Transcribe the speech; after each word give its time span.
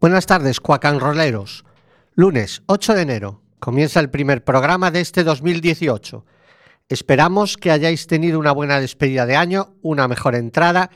Buenas 0.00 0.26
tardes, 0.26 0.60
cuacanroleros. 0.60 1.64
Lunes 2.14 2.62
8 2.66 2.94
de 2.94 3.02
enero. 3.02 3.42
Comienza 3.58 3.98
el 3.98 4.10
primer 4.10 4.44
programa 4.44 4.92
de 4.92 5.00
este 5.00 5.24
2018. 5.24 6.24
Esperamos 6.88 7.56
que 7.56 7.72
hayáis 7.72 8.06
tenido 8.06 8.38
una 8.38 8.52
buena 8.52 8.78
despedida 8.78 9.26
de 9.26 9.34
año, 9.34 9.74
una 9.82 10.06
mejor 10.06 10.36
entrada 10.36 10.90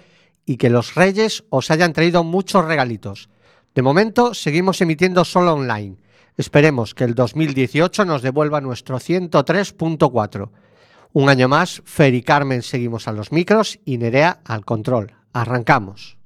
y 0.46 0.56
que 0.56 0.70
los 0.70 0.94
reyes 0.94 1.42
os 1.50 1.72
hayan 1.72 1.92
traído 1.92 2.22
muchos 2.22 2.64
regalitos. 2.64 3.28
De 3.74 3.82
momento 3.82 4.34
seguimos 4.34 4.80
emitiendo 4.80 5.24
solo 5.24 5.54
online. 5.54 5.96
Esperemos 6.36 6.94
que 6.94 7.02
el 7.02 7.16
2018 7.16 8.04
nos 8.04 8.22
devuelva 8.22 8.60
nuestro 8.60 9.00
103.4. 9.00 10.50
Un 11.12 11.28
año 11.28 11.48
más, 11.48 11.82
Fer 11.84 12.14
y 12.14 12.22
Carmen 12.22 12.62
seguimos 12.62 13.08
a 13.08 13.12
los 13.12 13.32
micros 13.32 13.80
y 13.84 13.98
Nerea 13.98 14.38
al 14.44 14.64
control. 14.64 15.16
Arrancamos. 15.32 16.18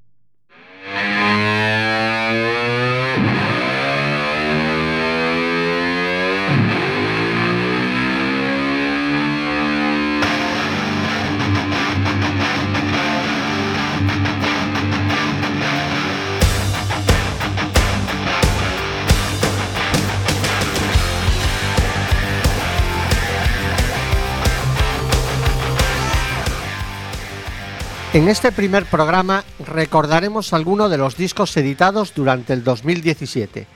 En 28.13 28.29
este 28.29 28.51
primer 28.51 28.87
programa 28.87 29.45
recordaremos 29.59 30.53
algunos 30.53 30.91
de 30.91 30.97
los 30.97 31.17
discos 31.17 31.55
editados 31.57 32.15
durante 32.15 32.53
el 32.53 32.65
2017. 32.65 33.67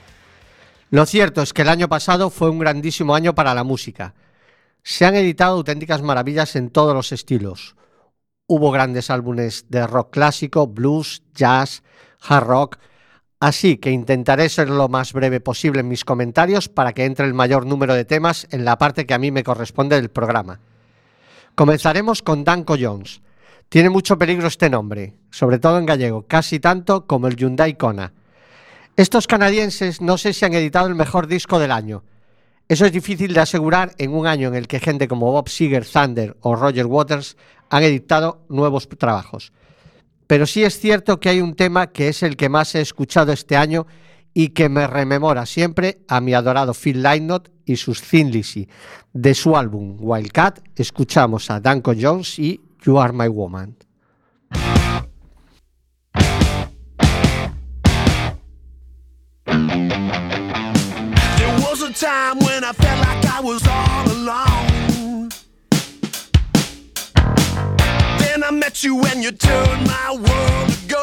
Lo 0.89 1.05
cierto 1.05 1.41
es 1.41 1.53
que 1.53 1.61
el 1.61 1.69
año 1.69 1.89
pasado 1.89 2.29
fue 2.29 2.49
un 2.49 2.57
grandísimo 2.57 3.13
año 3.13 3.35
para 3.35 3.53
la 3.53 3.63
música. 3.63 4.15
Se 4.83 5.05
han 5.05 5.15
editado 5.15 5.57
auténticas 5.57 6.01
maravillas 6.01 6.55
en 6.55 6.71
todos 6.71 6.95
los 6.95 7.11
estilos. 7.11 7.75
Hubo 8.47 8.71
grandes 8.71 9.09
álbumes 9.09 9.65
de 9.69 9.85
rock 9.85 10.11
clásico, 10.11 10.65
blues, 10.65 11.21
jazz, 11.35 11.83
hard 12.21 12.47
rock, 12.47 12.77
así 13.39 13.77
que 13.77 13.91
intentaré 13.91 14.49
ser 14.49 14.69
lo 14.69 14.89
más 14.89 15.13
breve 15.13 15.39
posible 15.39 15.81
en 15.81 15.87
mis 15.87 16.03
comentarios 16.03 16.67
para 16.67 16.93
que 16.93 17.05
entre 17.05 17.27
el 17.27 17.33
mayor 17.33 17.65
número 17.67 17.93
de 17.93 18.05
temas 18.05 18.47
en 18.49 18.65
la 18.65 18.77
parte 18.77 19.05
que 19.05 19.13
a 19.13 19.19
mí 19.19 19.29
me 19.29 19.43
corresponde 19.43 19.97
del 19.97 20.09
programa. 20.09 20.59
Comenzaremos 21.53 22.23
con 22.23 22.43
Danko 22.43 22.75
Jones 22.79 23.21
tiene 23.71 23.89
mucho 23.89 24.17
peligro 24.17 24.49
este 24.49 24.69
nombre, 24.69 25.15
sobre 25.29 25.57
todo 25.57 25.79
en 25.79 25.85
gallego, 25.85 26.27
casi 26.27 26.59
tanto 26.59 27.07
como 27.07 27.27
el 27.27 27.37
Hyundai 27.37 27.77
Kona. 27.77 28.11
Estos 28.97 29.27
canadienses 29.27 30.01
no 30.01 30.17
sé 30.17 30.33
si 30.33 30.43
han 30.43 30.53
editado 30.53 30.87
el 30.87 30.95
mejor 30.95 31.25
disco 31.25 31.57
del 31.57 31.71
año. 31.71 32.03
Eso 32.67 32.85
es 32.85 32.91
difícil 32.91 33.33
de 33.33 33.39
asegurar 33.39 33.93
en 33.97 34.13
un 34.13 34.27
año 34.27 34.49
en 34.49 34.55
el 34.55 34.67
que 34.67 34.81
gente 34.81 35.07
como 35.07 35.31
Bob 35.31 35.47
Seger, 35.47 35.85
Thunder 35.85 36.35
o 36.41 36.53
Roger 36.53 36.85
Waters 36.85 37.37
han 37.69 37.83
editado 37.83 38.45
nuevos 38.49 38.89
trabajos. 38.89 39.53
Pero 40.27 40.45
sí 40.45 40.65
es 40.65 40.77
cierto 40.77 41.21
que 41.21 41.29
hay 41.29 41.39
un 41.39 41.55
tema 41.55 41.93
que 41.93 42.09
es 42.09 42.23
el 42.23 42.35
que 42.35 42.49
más 42.49 42.75
he 42.75 42.81
escuchado 42.81 43.31
este 43.31 43.55
año 43.55 43.87
y 44.33 44.49
que 44.49 44.67
me 44.67 44.85
rememora 44.85 45.45
siempre 45.45 46.01
a 46.09 46.19
mi 46.19 46.33
adorado 46.33 46.73
Phil 46.73 47.01
Lynott 47.01 47.49
y 47.65 47.77
sus 47.77 48.01
Thin 48.01 48.31
Lizzy. 48.31 48.67
De 49.13 49.33
su 49.33 49.55
álbum 49.55 49.95
Wildcat 49.97 50.59
escuchamos 50.75 51.49
a 51.49 51.61
Danko 51.61 51.93
Jones 51.97 52.37
y 52.37 52.59
You 52.83 52.97
Are 52.97 53.11
My 53.11 53.29
Woman. 53.29 53.75
There 54.49 54.63
was 61.59 61.83
a 61.83 61.93
time 61.93 62.39
when 62.39 62.63
I 62.63 62.73
felt 62.73 62.99
like 63.01 63.23
I 63.25 63.39
was 63.43 63.67
all 63.67 64.11
alone. 64.11 65.29
Then 68.17 68.43
I 68.43 68.49
met 68.51 68.83
you 68.83 68.99
and 69.05 69.21
you 69.21 69.31
turned 69.31 69.85
my 69.85 70.13
world 70.13 70.71
to 70.73 70.87
gold. 70.87 71.00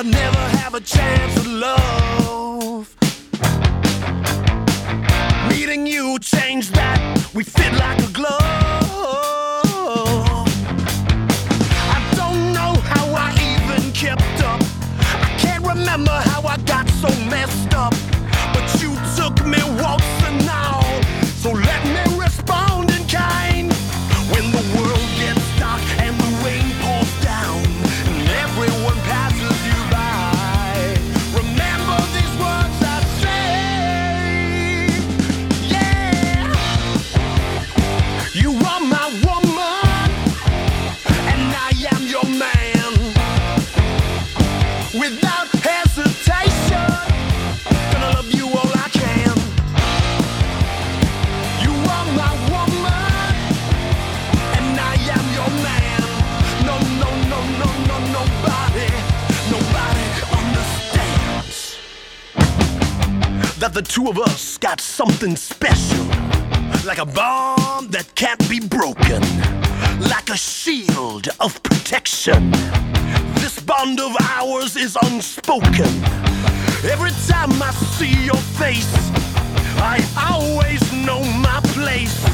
I'd 0.00 0.06
never 0.06 0.38
have 0.56 0.72
a 0.72 0.80
chance 0.80 1.36
at 1.36 1.46
love. 1.46 2.96
Meeting 5.50 5.86
you 5.86 6.18
changed 6.20 6.74
that. 6.74 6.98
We 7.34 7.44
fit 7.44 7.74
like 7.74 7.98
a 7.98 8.10
glove. 8.10 8.40
I 11.96 12.00
don't 12.16 12.54
know 12.54 12.72
how 12.92 13.12
I 13.14 13.30
even 13.52 13.92
kept 13.92 14.42
up. 14.42 14.62
I 15.20 15.36
can't 15.38 15.66
remember 15.66 16.16
how 16.30 16.40
I 16.48 16.56
got 16.64 16.88
so 17.02 17.08
messed 17.26 17.74
up. 17.74 17.92
But 18.54 18.66
you 18.80 18.96
took 19.18 19.44
me 19.44 19.62
waltzing 19.82 20.46
now. 20.46 20.69
That 63.72 63.84
the 63.84 63.92
two 63.92 64.08
of 64.08 64.18
us 64.18 64.58
got 64.58 64.80
something 64.80 65.36
special, 65.36 66.04
like 66.84 66.98
a 66.98 67.04
bond 67.04 67.90
that 67.90 68.06
can't 68.14 68.40
be 68.48 68.58
broken, 68.58 69.20
like 70.08 70.28
a 70.30 70.36
shield 70.36 71.28
of 71.38 71.62
protection. 71.62 72.50
This 73.34 73.60
bond 73.60 74.00
of 74.00 74.16
ours 74.20 74.76
is 74.76 74.96
unspoken. 75.02 75.90
Every 76.90 77.12
time 77.28 77.50
I 77.62 77.70
see 77.98 78.24
your 78.24 78.42
face, 78.58 78.92
I 79.78 79.98
always 80.30 80.80
know 80.92 81.22
my 81.40 81.60
place. 81.74 82.24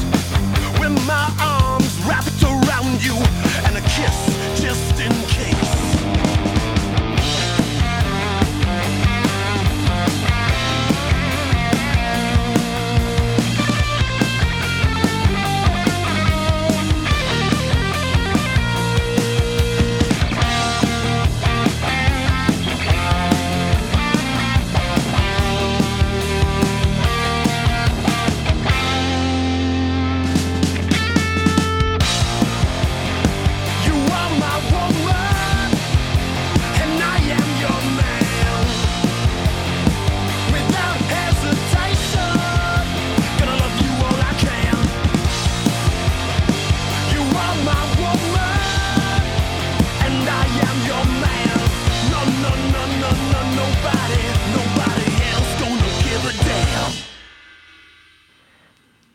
With 0.79 0.95
my 1.05 1.27
arms 1.39 1.93
wrapped 2.07 2.41
around 2.43 3.03
you 3.03 3.15
and 3.65 3.77
a 3.77 3.81
kiss 3.81 4.17
just 4.61 4.99
in 4.99 5.13
case. 5.27 5.56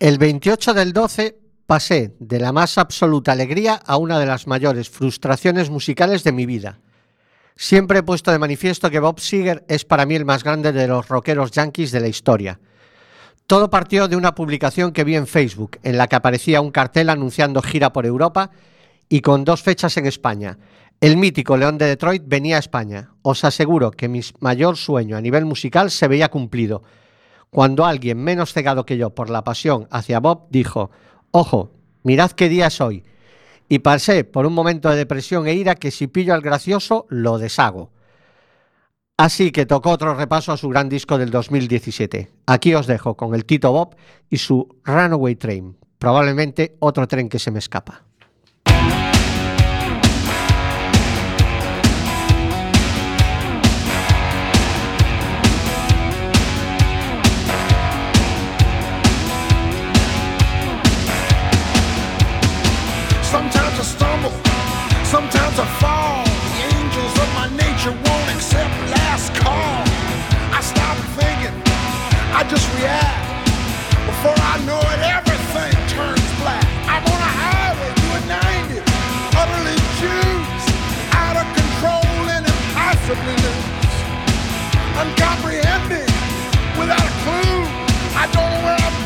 El 0.02 0.18
28 0.18 0.74
del 0.74 0.92
12 0.92 1.38
pasé 1.64 2.16
de 2.18 2.40
la 2.40 2.50
más 2.50 2.76
absoluta 2.76 3.30
alegría 3.30 3.74
a 3.74 3.98
una 3.98 4.18
de 4.18 4.26
las 4.26 4.48
mayores 4.48 4.90
frustraciones 4.90 5.70
musicales 5.70 6.24
de 6.24 6.32
mi 6.32 6.44
vida. 6.44 6.80
Siempre 7.54 8.00
he 8.00 8.02
puesto 8.02 8.32
de 8.32 8.40
manifiesto 8.40 8.90
que 8.90 8.98
Bob 8.98 9.20
Seger 9.20 9.64
es 9.68 9.84
para 9.84 10.04
mí 10.04 10.16
el 10.16 10.24
más 10.24 10.42
grande 10.42 10.72
de 10.72 10.88
los 10.88 11.08
rockeros 11.08 11.52
yankees 11.52 11.92
de 11.92 12.00
la 12.00 12.08
historia. 12.08 12.58
Todo 13.46 13.70
partió 13.70 14.08
de 14.08 14.16
una 14.16 14.34
publicación 14.34 14.90
que 14.90 15.04
vi 15.04 15.14
en 15.14 15.28
Facebook, 15.28 15.78
en 15.84 15.96
la 15.96 16.08
que 16.08 16.16
aparecía 16.16 16.60
un 16.60 16.72
cartel 16.72 17.08
anunciando 17.08 17.62
gira 17.62 17.92
por 17.92 18.04
Europa 18.04 18.50
y 19.08 19.20
con 19.20 19.44
dos 19.44 19.62
fechas 19.62 19.96
en 19.98 20.06
España. 20.06 20.58
El 21.00 21.16
mítico 21.16 21.56
León 21.56 21.78
de 21.78 21.86
Detroit 21.86 22.24
venía 22.26 22.56
a 22.56 22.58
España. 22.58 23.10
Os 23.22 23.44
aseguro 23.44 23.92
que 23.92 24.08
mi 24.08 24.20
mayor 24.40 24.76
sueño 24.76 25.16
a 25.16 25.20
nivel 25.20 25.44
musical 25.44 25.92
se 25.92 26.08
veía 26.08 26.28
cumplido. 26.28 26.82
Cuando 27.54 27.84
alguien 27.84 28.16
menos 28.16 28.54
cegado 28.54 28.86
que 28.86 28.96
yo 28.96 29.10
por 29.10 29.28
la 29.28 29.44
pasión 29.44 29.86
hacia 29.90 30.20
Bob 30.20 30.46
dijo, 30.48 30.90
ojo, 31.32 31.70
mirad 32.02 32.30
qué 32.30 32.48
día 32.48 32.68
es 32.68 32.80
hoy, 32.80 33.04
y 33.68 33.80
pasé 33.80 34.24
por 34.24 34.46
un 34.46 34.54
momento 34.54 34.88
de 34.88 34.96
depresión 34.96 35.46
e 35.46 35.52
ira 35.52 35.74
que 35.74 35.90
si 35.90 36.06
pillo 36.06 36.32
al 36.32 36.40
gracioso 36.40 37.04
lo 37.10 37.36
deshago. 37.36 37.90
Así 39.18 39.52
que 39.52 39.66
tocó 39.66 39.90
otro 39.90 40.14
repaso 40.14 40.50
a 40.50 40.56
su 40.56 40.70
gran 40.70 40.88
disco 40.88 41.18
del 41.18 41.30
2017. 41.30 42.32
Aquí 42.46 42.74
os 42.74 42.86
dejo 42.86 43.18
con 43.18 43.34
el 43.34 43.44
Tito 43.44 43.70
Bob 43.70 43.96
y 44.30 44.38
su 44.38 44.80
Runaway 44.84 45.36
Train, 45.36 45.76
probablemente 45.98 46.76
otro 46.78 47.06
tren 47.06 47.28
que 47.28 47.38
se 47.38 47.50
me 47.50 47.58
escapa. 47.58 48.06
Sometimes 65.12 65.58
I 65.60 65.68
fall. 65.76 66.24
The 66.24 66.72
angels 66.72 67.14
of 67.20 67.28
my 67.36 67.48
nature 67.52 67.92
won't 67.92 68.28
accept 68.32 68.72
last 68.96 69.28
call. 69.36 69.84
I 70.56 70.60
stop 70.64 70.96
thinking, 71.20 71.52
I 72.32 72.40
just 72.48 72.64
react. 72.80 73.20
Before 74.08 74.32
I 74.32 74.56
know 74.64 74.80
it, 74.80 75.00
everything 75.04 75.76
turns 75.92 76.28
black. 76.40 76.64
I'm 76.88 77.04
on 77.04 77.20
a 77.28 77.32
highway 77.44 77.92
doing 77.92 78.24
90, 78.24 78.80
utterly 79.36 79.76
juiced, 80.00 80.72
out 81.12 81.36
of 81.36 81.46
control 81.60 82.08
and 82.32 82.48
impossibly 82.48 83.36
loose. 83.44 83.96
Uncomprehending, 84.96 86.08
without 86.80 87.04
a 87.04 87.14
clue. 87.20 87.60
I 88.16 88.24
don't 88.32 88.48
know 88.48 88.62
where 88.64 88.80
I'm 88.80 89.01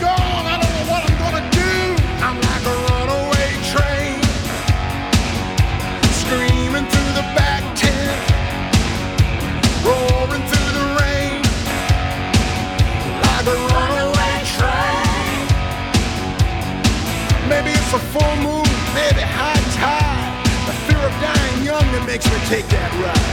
it's 17.87 17.94
a 17.94 18.03
full 18.11 18.37
moon, 18.43 18.67
maybe 18.99 19.23
high 19.23 19.62
tide. 19.79 20.43
The 20.67 20.75
fear 20.91 20.99
of 20.99 21.15
dying 21.23 21.62
young 21.62 21.87
that 21.94 22.03
makes 22.03 22.27
me 22.27 22.35
take 22.50 22.67
that 22.75 22.91
ride. 22.99 23.31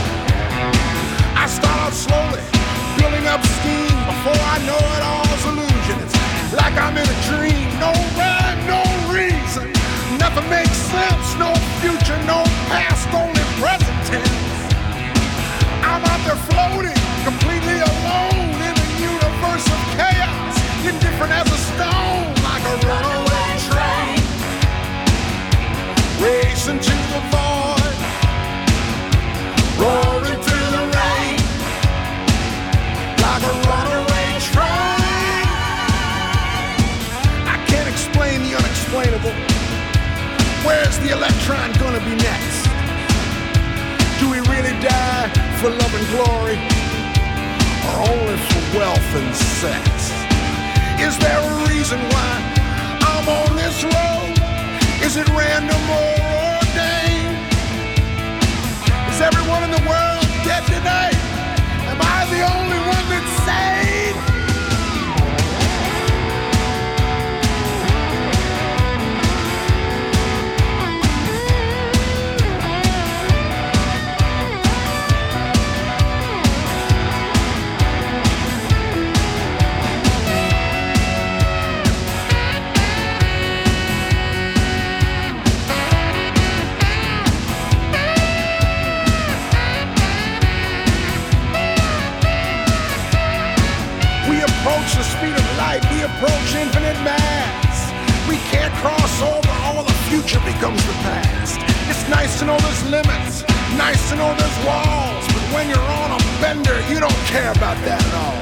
I 1.34 1.50
start 1.50 1.74
out 1.82 1.90
slowly, 1.90 2.38
building 2.94 3.26
up 3.26 3.42
steam. 3.42 3.90
Before 4.06 4.38
I 4.54 4.62
know 4.62 4.78
it, 4.78 5.02
all's 5.02 5.42
illusion. 5.50 5.98
It's 6.06 6.54
like 6.54 6.70
I'm 6.78 6.94
in 6.94 7.02
a 7.02 7.18
dream. 7.34 7.66
No 7.82 7.90
rhyme, 8.14 8.62
no 8.70 8.78
reason. 9.10 9.74
Nothing 10.22 10.46
makes 10.46 10.78
sense. 10.86 11.34
No 11.34 11.50
future, 11.82 12.18
no 12.22 12.46
past, 12.70 13.10
only 13.10 13.42
present 13.58 13.98
tense. 14.06 14.54
I'm 15.82 15.98
out 15.98 16.22
there 16.22 16.38
floating, 16.54 17.00
completely 17.26 17.82
alone 17.82 18.54
in 18.70 18.74
a 18.78 18.88
universe 19.02 19.66
of 19.66 19.80
chaos. 19.98 20.54
Indifferent 20.86 21.42
as 21.42 21.50
a 21.50 21.58
stone, 21.74 22.30
like 22.46 22.62
a 22.70 22.76
runaway 22.86 23.13
Racing 26.24 26.80
to 26.80 26.94
the 27.12 27.20
void, 27.28 27.96
roaring 29.76 30.40
through 30.40 30.68
the 30.72 30.84
rain, 30.96 31.36
like 33.20 33.42
a 33.44 33.54
runaway 33.68 34.28
train. 34.48 35.44
I 37.44 37.62
can't 37.68 37.88
explain 37.92 38.40
the 38.40 38.56
unexplainable. 38.56 39.34
Where's 40.64 40.98
the 41.00 41.10
electron 41.12 41.72
gonna 41.74 42.00
be 42.00 42.16
next? 42.16 42.64
Do 44.18 44.30
we 44.30 44.40
really 44.48 44.72
die 44.80 45.28
for 45.60 45.68
love 45.68 45.92
and 45.92 46.06
glory? 46.16 46.56
Or 47.84 47.96
only 48.08 48.38
for 48.48 48.78
wealth 48.78 49.10
and 49.20 49.36
sex? 49.36 49.84
Is 51.06 51.18
there 51.18 51.38
a 51.38 51.68
reason 51.68 51.98
why 51.98 52.32
I'm 53.02 53.28
on 53.28 53.56
this 53.56 53.84
road? 53.84 54.33
Is 55.04 55.18
it 55.18 55.28
random 55.28 55.82
or 55.90 56.12
ordained? 56.56 57.52
Is 59.10 59.20
everyone 59.20 59.62
in 59.64 59.70
the 59.70 59.86
world 59.86 60.03
approach 96.04 96.54
infinite 96.54 97.00
mass. 97.00 97.88
We 98.28 98.36
can't 98.52 98.72
cross 98.84 99.22
over, 99.24 99.54
all 99.64 99.84
the 99.84 99.98
future 100.12 100.40
becomes 100.44 100.84
the 100.84 100.96
past. 101.00 101.56
It's 101.88 102.04
nice 102.08 102.38
to 102.40 102.44
know 102.44 102.58
there's 102.60 102.84
limits, 102.92 103.44
nice 103.80 104.00
to 104.10 104.16
know 104.16 104.28
there's 104.36 104.58
walls, 104.68 105.24
but 105.32 105.44
when 105.56 105.68
you're 105.68 105.90
on 106.04 106.12
a 106.12 106.20
bender, 106.44 106.76
you 106.92 107.00
don't 107.00 107.22
care 107.32 107.52
about 107.52 107.80
that 107.88 108.04
at 108.04 108.14
all. 108.20 108.40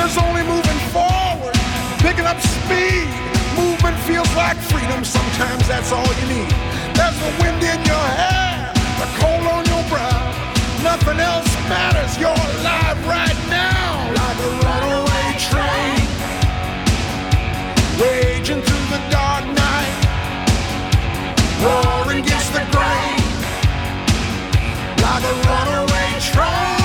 There's 0.00 0.16
only 0.16 0.44
moving 0.48 0.80
forward, 0.88 1.56
picking 2.00 2.24
up 2.24 2.40
speed. 2.40 3.08
Movement 3.52 3.98
feels 4.08 4.30
like 4.32 4.56
freedom, 4.72 5.04
sometimes 5.04 5.68
that's 5.68 5.92
all 5.92 6.08
you 6.20 6.26
need. 6.40 6.52
There's 6.96 7.18
the 7.20 7.32
wind 7.36 7.60
in 7.68 7.80
your 7.84 8.08
hair, 8.16 8.72
the 8.96 9.08
cold 9.20 9.44
on 9.44 9.64
your 9.68 9.84
brow. 9.92 10.24
Nothing 10.80 11.20
else 11.20 11.52
matters, 11.68 12.16
you're 12.16 12.32
alive 12.32 12.96
right 13.04 13.38
now, 13.52 14.08
like 14.08 14.38
a 14.40 14.50
runaway 14.64 15.28
train. 15.36 15.97
Raging 18.00 18.62
through 18.62 18.86
the 18.96 19.02
dark 19.10 19.44
night, 19.44 19.96
roaring 21.60 22.22
against 22.22 22.52
the 22.52 22.64
grain, 22.70 23.18
like 25.02 25.24
a 25.24 25.34
runaway 25.48 26.20
train. 26.20 26.77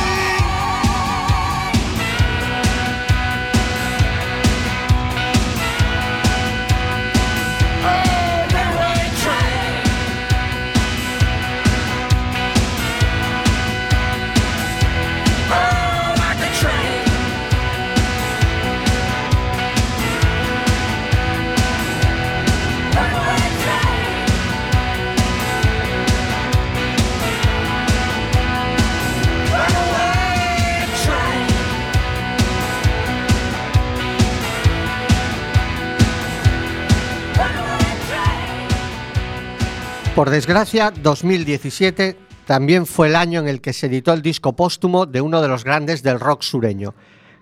Por 40.15 40.29
desgracia, 40.29 40.91
2017 40.91 42.15
también 42.45 42.85
fue 42.85 43.07
el 43.07 43.15
año 43.15 43.39
en 43.39 43.47
el 43.47 43.61
que 43.61 43.73
se 43.73 43.87
editó 43.87 44.13
el 44.13 44.21
disco 44.21 44.55
póstumo 44.55 45.07
de 45.07 45.21
uno 45.21 45.41
de 45.41 45.47
los 45.47 45.63
grandes 45.63 46.03
del 46.03 46.19
rock 46.19 46.43
sureño, 46.43 46.93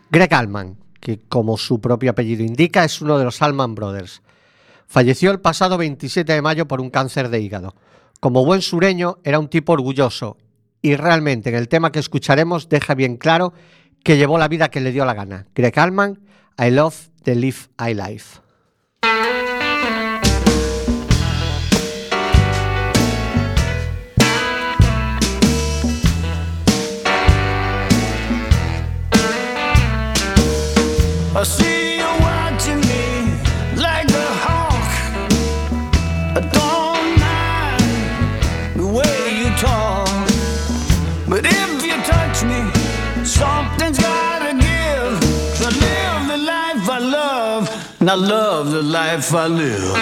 Greg 0.10 0.34
Allman, 0.34 0.78
que 1.02 1.20
como 1.20 1.58
su 1.58 1.82
propio 1.82 2.12
apellido 2.12 2.44
indica 2.44 2.86
es 2.86 3.02
uno 3.02 3.18
de 3.18 3.26
los 3.26 3.42
Allman 3.42 3.76
Brothers. 3.76 4.22
Falleció 4.88 5.32
el 5.32 5.42
pasado 5.42 5.78
27 5.78 6.32
de 6.32 6.42
mayo 6.42 6.66
por 6.66 6.80
un 6.80 6.90
cáncer 6.90 7.28
de 7.28 7.42
hígado. 7.42 7.76
Como 8.22 8.46
buen 8.46 8.62
sureño 8.62 9.18
era 9.26 9.40
un 9.40 9.50
tipo 9.50 9.74
orgulloso 9.74 10.38
y 10.82 10.96
realmente 10.96 11.50
en 11.50 11.56
el 11.56 11.68
tema 11.68 11.92
que 11.92 12.00
escucharemos 12.00 12.70
deja 12.70 12.96
bien 12.96 13.18
claro 13.18 13.54
que 14.02 14.16
llevó 14.16 14.38
la 14.38 14.48
vida 14.48 14.70
que 14.70 14.80
le 14.80 14.94
dio 14.94 15.04
la 15.04 15.14
gana. 15.14 15.46
Greg 15.54 15.78
Allman, 15.78 16.22
I 16.58 16.70
Love 16.70 17.10
the 17.24 17.36
Live 17.36 17.68
I 17.78 17.94
Life. 17.94 18.41
I 48.12 48.16
love 48.16 48.72
the 48.72 48.82
life 48.82 49.34
I 49.34 49.48
live. 49.48 49.96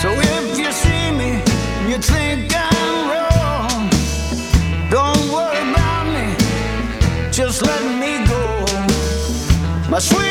So 0.00 0.08
if 0.10 0.58
you 0.58 0.72
see 0.72 1.10
me, 1.10 1.42
you 1.90 1.98
think 1.98 2.54
I'm 2.56 3.10
wrong. 3.12 3.90
Don't 4.88 5.30
worry 5.30 5.60
about 5.70 6.06
me, 6.14 6.26
just 7.30 7.60
let 7.60 7.82
me 8.00 8.12
go. 8.26 8.42
My 9.90 9.98
sweet 9.98 10.27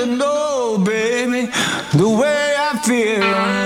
to 0.00 0.06
know, 0.06 0.78
baby, 0.78 1.50
the 1.92 2.08
way 2.08 2.54
I 2.56 2.78
feel. 2.82 3.59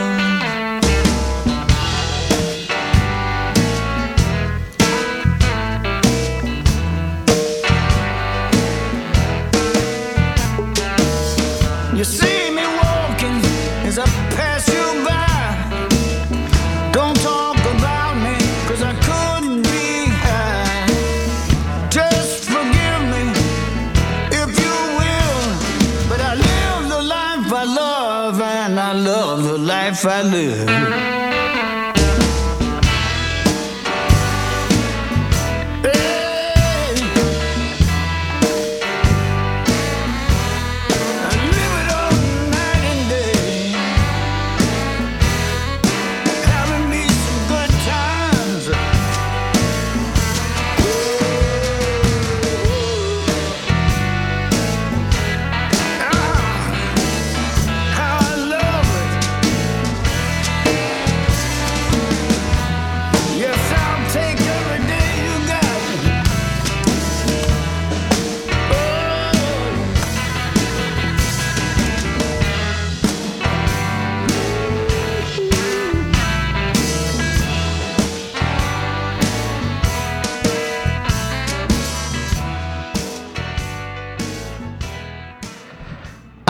The 30.04 30.10
life 30.10 30.26
I 30.26 30.30
live. 30.30 30.73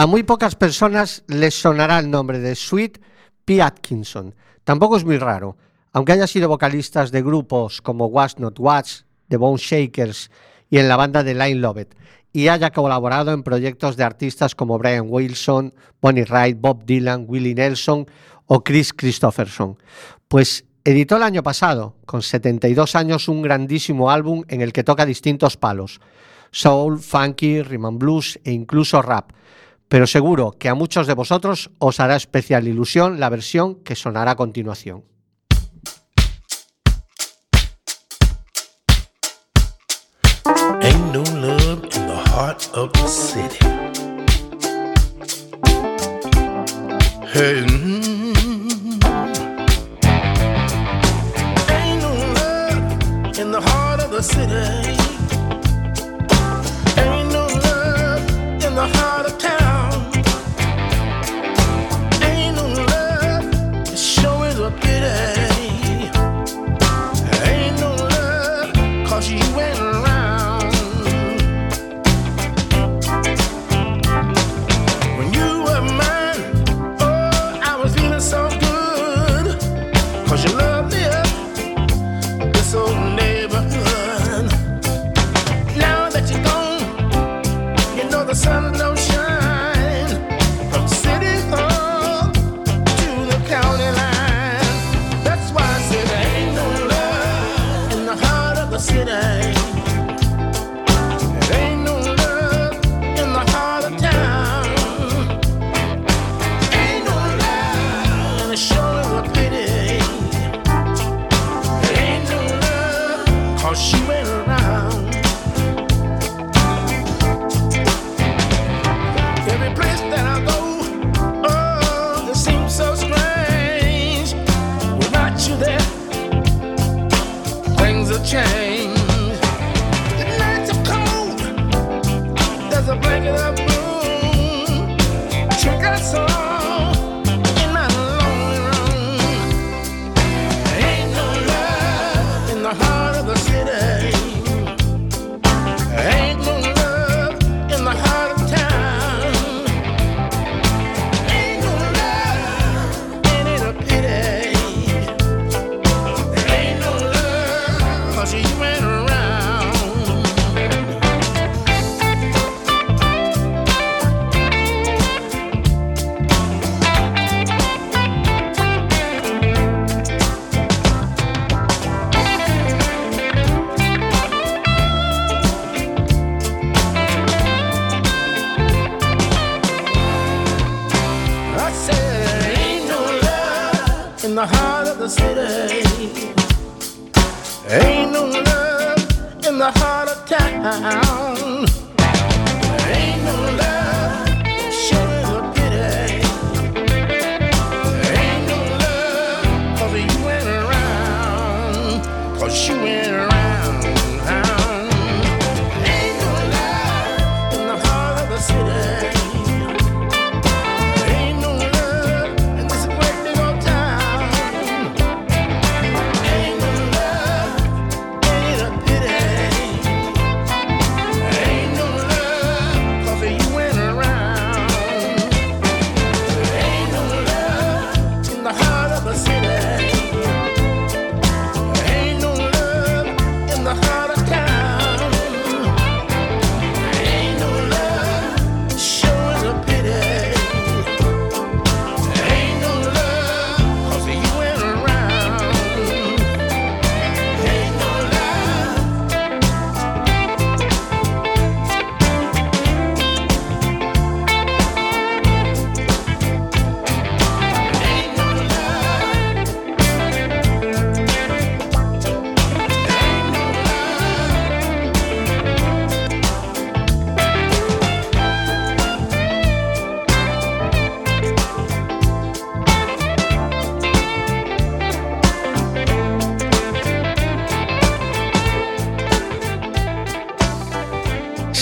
A 0.05 0.07
muy 0.07 0.21
pocas 0.21 0.53
personas 0.53 1.23
les 1.25 1.59
sonará 1.59 1.97
el 1.97 2.11
nombre 2.11 2.37
de 2.37 2.53
Sweet 2.53 3.01
P. 3.43 3.59
Atkinson. 3.59 4.35
Tampoco 4.63 4.97
es 4.97 5.03
muy 5.03 5.17
raro, 5.17 5.57
aunque 5.93 6.11
haya 6.11 6.27
sido 6.27 6.47
vocalistas 6.47 7.11
de 7.11 7.23
grupos 7.23 7.81
como 7.81 8.05
Was 8.05 8.37
Not 8.37 8.59
Watch, 8.59 9.01
The 9.29 9.37
Bone 9.37 9.57
Shakers 9.57 10.29
y 10.69 10.77
en 10.77 10.89
la 10.89 10.95
banda 10.95 11.23
de 11.23 11.33
Line 11.33 11.55
Lovett, 11.55 11.97
y 12.31 12.49
haya 12.49 12.69
colaborado 12.69 13.33
en 13.33 13.41
proyectos 13.41 13.97
de 13.97 14.03
artistas 14.03 14.53
como 14.53 14.77
Brian 14.77 15.07
Wilson, 15.09 15.73
Bonnie 15.99 16.25
Wright, 16.25 16.61
Bob 16.61 16.85
Dylan, 16.85 17.25
Willie 17.27 17.55
Nelson 17.55 18.05
o 18.45 18.63
Chris 18.63 18.93
Christopherson. 18.93 19.79
Pues 20.27 20.65
editó 20.83 21.17
el 21.17 21.23
año 21.23 21.41
pasado, 21.41 21.95
con 22.05 22.21
72 22.21 22.95
años, 22.95 23.27
un 23.27 23.41
grandísimo 23.41 24.11
álbum 24.11 24.43
en 24.49 24.61
el 24.61 24.71
que 24.71 24.83
toca 24.83 25.03
distintos 25.03 25.57
palos, 25.57 25.99
soul, 26.51 26.99
funky, 26.99 27.63
rhythm 27.63 27.87
and 27.87 27.97
blues 27.97 28.39
e 28.43 28.51
incluso 28.51 29.01
rap. 29.01 29.31
Pero 29.87 30.07
seguro 30.07 30.55
que 30.57 30.69
a 30.69 30.75
muchos 30.75 31.07
de 31.07 31.13
vosotros 31.13 31.71
os 31.79 31.99
hará 31.99 32.15
especial 32.15 32.67
ilusión 32.67 33.19
la 33.19 33.29
versión 33.29 33.75
que 33.83 33.95
sonará 33.95 34.31
a 34.31 34.35
continuación. 34.35 35.03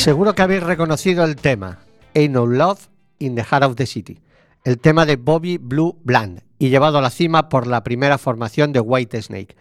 Seguro 0.04 0.36
que 0.36 0.42
habéis 0.42 0.64
reconocido 0.64 1.24
el 1.24 1.38
tema 1.38 1.80
Ain't 2.14 2.34
No 2.34 2.46
Love 2.46 2.90
in 3.20 3.36
the 3.36 3.44
Heart 3.46 3.64
of 3.64 3.76
the 3.76 3.86
City, 3.86 4.20
el 4.66 4.78
tema 4.78 5.06
de 5.06 5.16
Bobby 5.16 5.58
Blue 5.58 5.98
Bland 6.04 6.42
y 6.60 6.68
llevado 6.68 6.98
a 6.98 7.02
la 7.02 7.10
cima 7.10 7.48
por 7.48 7.68
la 7.68 7.86
primera 7.86 8.18
formación 8.18 8.74
de 8.74 8.82
White 8.82 9.22
Snake. 9.22 9.56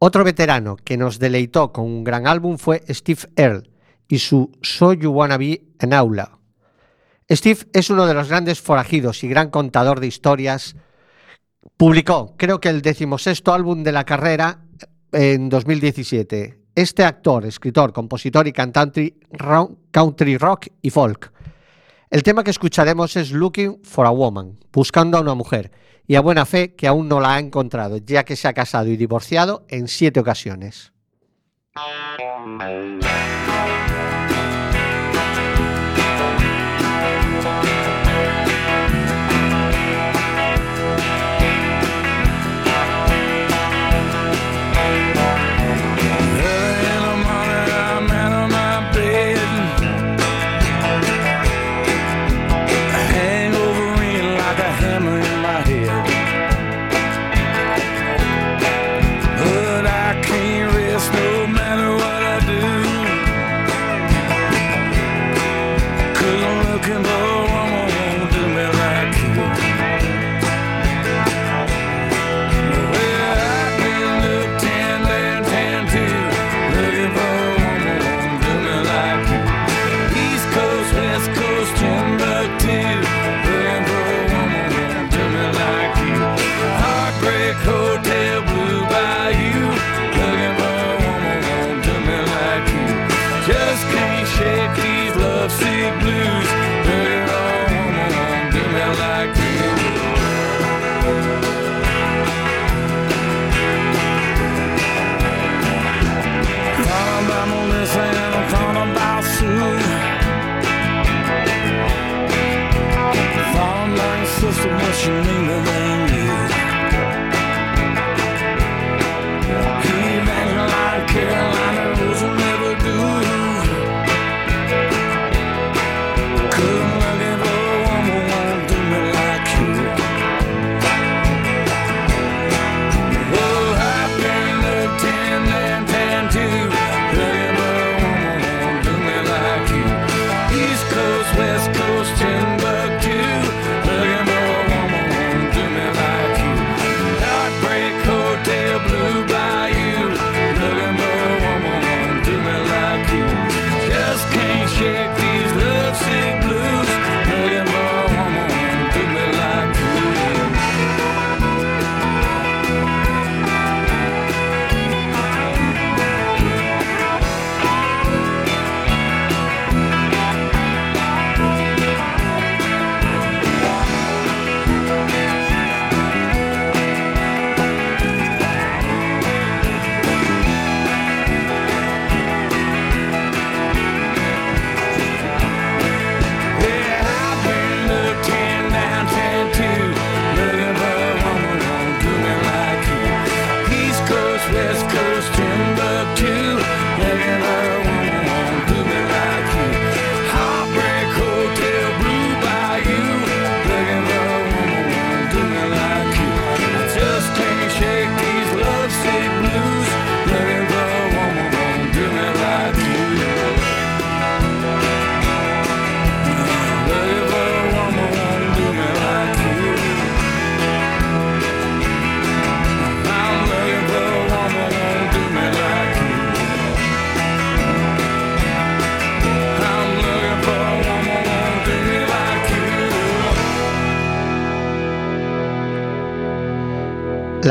Otro 0.00 0.24
veterano 0.24 0.74
que 0.74 0.96
nos 0.96 1.20
deleitó 1.20 1.72
con 1.72 1.84
un 1.84 2.02
gran 2.02 2.26
álbum 2.26 2.58
fue 2.58 2.82
Steve 2.88 3.20
Earle 3.36 3.70
y 4.08 4.18
su 4.18 4.50
So 4.60 4.92
You 4.92 5.12
Wanna 5.12 5.36
Be 5.36 5.62
an 5.78 5.92
Outlaw. 5.92 6.40
Steve 7.30 7.60
es 7.72 7.90
uno 7.90 8.08
de 8.08 8.14
los 8.14 8.28
grandes 8.28 8.60
forajidos 8.60 9.22
y 9.22 9.28
gran 9.28 9.50
contador 9.50 10.00
de 10.00 10.08
historias. 10.08 10.74
Publicó, 11.76 12.34
creo 12.36 12.60
que 12.60 12.70
el 12.70 12.82
decimosexto 12.82 13.54
álbum 13.54 13.84
de 13.84 13.92
la 13.92 14.02
carrera 14.02 14.64
en 15.12 15.48
2017. 15.48 16.57
Este 16.78 17.02
actor, 17.02 17.44
escritor, 17.44 17.92
compositor 17.92 18.46
y 18.46 18.52
cantante 18.52 19.16
country 19.90 20.36
rock 20.36 20.68
y 20.80 20.90
folk. 20.90 21.32
El 22.08 22.22
tema 22.22 22.44
que 22.44 22.52
escucharemos 22.52 23.16
es 23.16 23.32
Looking 23.32 23.80
for 23.82 24.06
a 24.06 24.10
Woman, 24.10 24.60
buscando 24.72 25.18
a 25.18 25.20
una 25.20 25.34
mujer, 25.34 25.72
y 26.06 26.14
a 26.14 26.20
buena 26.20 26.46
fe 26.46 26.76
que 26.76 26.86
aún 26.86 27.08
no 27.08 27.18
la 27.18 27.34
ha 27.34 27.40
encontrado, 27.40 27.96
ya 27.96 28.22
que 28.22 28.36
se 28.36 28.46
ha 28.46 28.52
casado 28.52 28.86
y 28.90 28.96
divorciado 28.96 29.66
en 29.66 29.88
siete 29.88 30.20
ocasiones. 30.20 30.92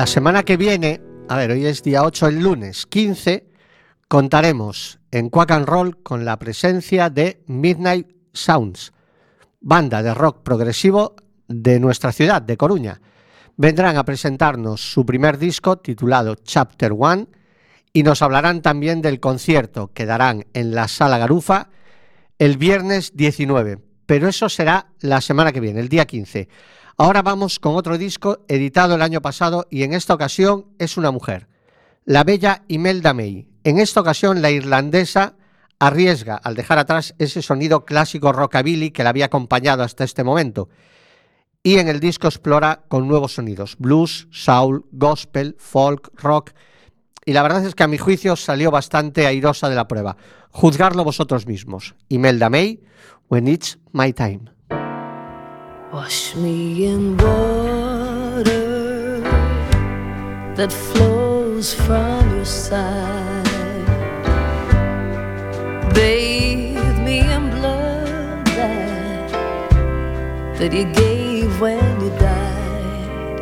Semana 0.08 0.43
que 0.43 0.56
viene, 0.56 1.02
a 1.28 1.36
ver, 1.36 1.52
hoy 1.52 1.65
es 1.65 1.84
día 1.84 2.02
8, 2.02 2.28
el 2.28 2.39
lunes 2.39 2.86
15, 2.86 3.46
contaremos 4.08 5.00
en 5.12 5.30
Quack 5.30 5.52
and 5.52 5.65
Roll 5.67 6.02
con 6.02 6.24
la 6.24 6.39
presencia 6.39 7.10
de 7.10 7.43
Midnight 7.48 8.08
Sounds, 8.32 8.93
banda 9.60 10.02
de 10.02 10.13
rock 10.13 10.43
progresivo 10.43 11.17
de 11.50 11.82
nuestra 11.82 12.13
ciudad, 12.13 12.41
de 12.41 12.56
Coruña. 12.56 13.02
Vendrán 13.58 13.98
a 13.98 14.06
presentarnos 14.06 14.80
su 14.80 15.06
primer 15.06 15.38
disco 15.38 15.78
titulado 15.80 16.36
Chapter 16.36 16.93
One 16.98 17.28
y 17.91 18.04
nos 18.04 18.22
hablarán 18.22 18.62
también 18.62 19.02
del 19.02 19.20
concierto 19.20 19.91
que 19.93 20.06
darán 20.06 20.46
en 20.54 20.74
la 20.74 20.88
Sala 20.88 21.17
Garufa 21.17 21.67
el 22.39 22.58
viernes 22.58 23.17
19, 23.17 23.80
pero 24.06 24.30
eso 24.30 24.48
será 24.48 24.88
la 25.02 25.20
semana 25.20 25.52
que 25.52 25.60
viene, 25.60 25.82
el 25.82 25.89
día 25.89 26.06
15. 26.06 26.48
Ahora 27.00 27.22
vamos 27.22 27.60
con 27.60 27.76
otro 27.76 28.00
disco 28.00 28.40
editado 28.48 28.96
el 28.96 29.04
año 29.04 29.22
pasado 29.22 29.68
y 29.70 29.84
en 29.84 29.94
esta 29.94 30.16
ocasión 30.16 30.66
es 30.80 30.98
una 30.98 31.12
mujer, 31.12 31.48
la 32.06 32.24
bella 32.24 32.64
Imelda 32.68 33.14
May. 33.14 33.48
En 33.64 33.78
esta 33.78 34.02
ocasión 34.02 34.42
la 34.42 34.50
irlandesa 34.50 35.36
arriesga 35.78 36.38
al 36.38 36.56
dejar 36.56 36.80
atrás 36.80 37.14
ese 37.20 37.44
sonido 37.44 37.86
clásico 37.86 38.34
rockabilly 38.34 38.90
que 38.90 39.04
la 39.04 39.12
había 39.12 39.26
acompañado 39.26 39.84
hasta 39.84 40.04
este 40.04 40.24
momento 40.24 40.70
y 41.62 41.78
en 41.78 41.88
el 41.88 42.00
disco 42.00 42.28
explora 42.28 42.82
con 42.88 43.08
nuevos 43.08 43.36
sonidos, 43.36 43.76
blues, 43.78 44.28
soul, 44.32 44.84
gospel, 44.92 45.56
folk, 45.60 46.10
rock 46.20 46.54
y 47.28 47.34
la 47.34 47.44
verdad 47.44 47.64
es 47.64 47.76
que 47.76 47.84
a 47.84 47.88
mi 47.88 48.00
juicio 48.00 48.36
salió 48.36 48.72
bastante 48.72 49.28
airosa 49.28 49.70
de 49.70 49.76
la 49.76 49.88
prueba. 49.88 50.18
Juzgarlo 50.50 51.04
vosotros 51.04 51.46
mismos. 51.46 51.94
Imelda 52.10 52.50
May, 52.50 52.82
When 53.28 53.48
It's 53.48 53.78
My 53.92 54.14
Time. 54.14 54.57
Wash 55.93 56.36
me 56.36 56.86
in 56.86 57.15
water 57.15 58.43
that 60.56 60.69
flows 60.69 61.73
from 61.73 62.36
your 62.36 62.43
side. 62.43 63.45
Bathe 65.95 67.00
me 67.00 67.19
in 67.19 67.50
blood 67.52 68.45
that, 68.47 69.32
that 70.58 70.73
you 70.73 70.84
gave 70.91 71.62
when 71.62 72.02
you 72.02 72.10
died. 72.19 73.41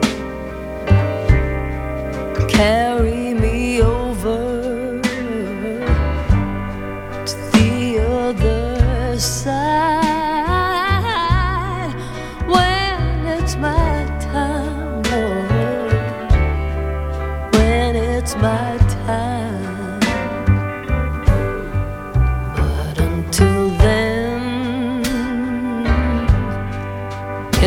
Carry 2.47 3.24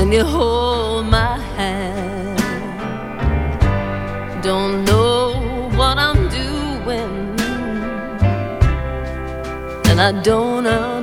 can 0.09 0.17
you 0.17 0.25
hold 0.25 1.05
my 1.05 1.39
hand? 1.57 2.39
Don't 4.43 4.87
know 4.87 5.69
what 5.77 5.99
I'm 5.99 6.31
doing, 6.31 7.37
and 9.85 10.01
I 10.01 10.13
don't 10.23 10.67
understand. 10.67 10.98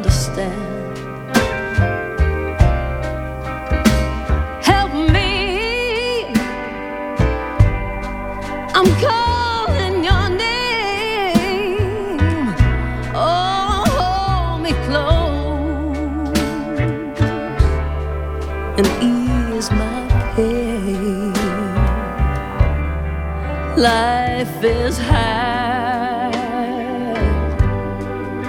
Life 23.86 24.64
is 24.64 24.98
hard 24.98 26.34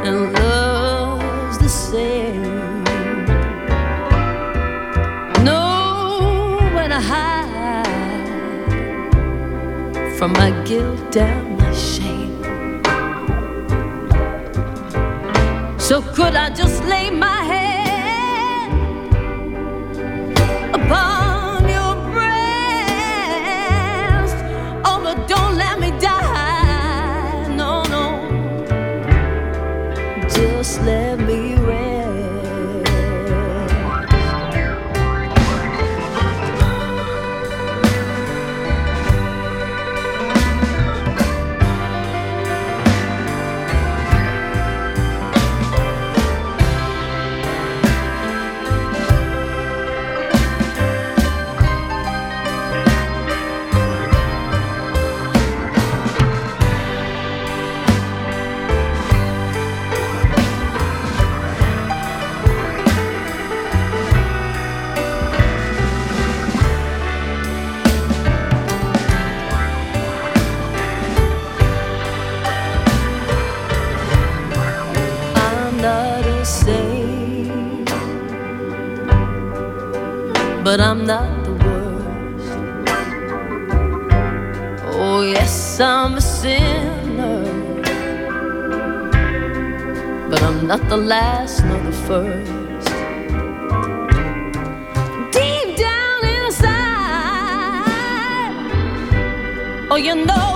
and 0.06 0.32
love's 0.32 1.58
the 1.58 1.68
same. 1.68 2.82
Nowhere 5.44 6.88
to 6.88 7.00
hide 7.12 7.84
from 10.16 10.32
my 10.32 10.50
guilt 10.64 11.14
and 11.18 11.58
my 11.58 11.72
shame. 11.74 12.42
So 15.78 16.00
could 16.00 16.34
I 16.34 16.48
just 16.48 16.82
lay 16.84 17.10
my 17.10 17.35
but 90.36 90.44
I'm 90.44 90.66
not 90.66 90.86
the 90.90 90.96
last 90.98 91.64
nor 91.64 91.80
the 91.80 91.92
first. 91.92 92.86
Deep 95.32 95.76
down 95.78 96.24
inside, 96.36 96.76
oh, 99.90 99.96
you 99.96 100.14
know 100.26 100.55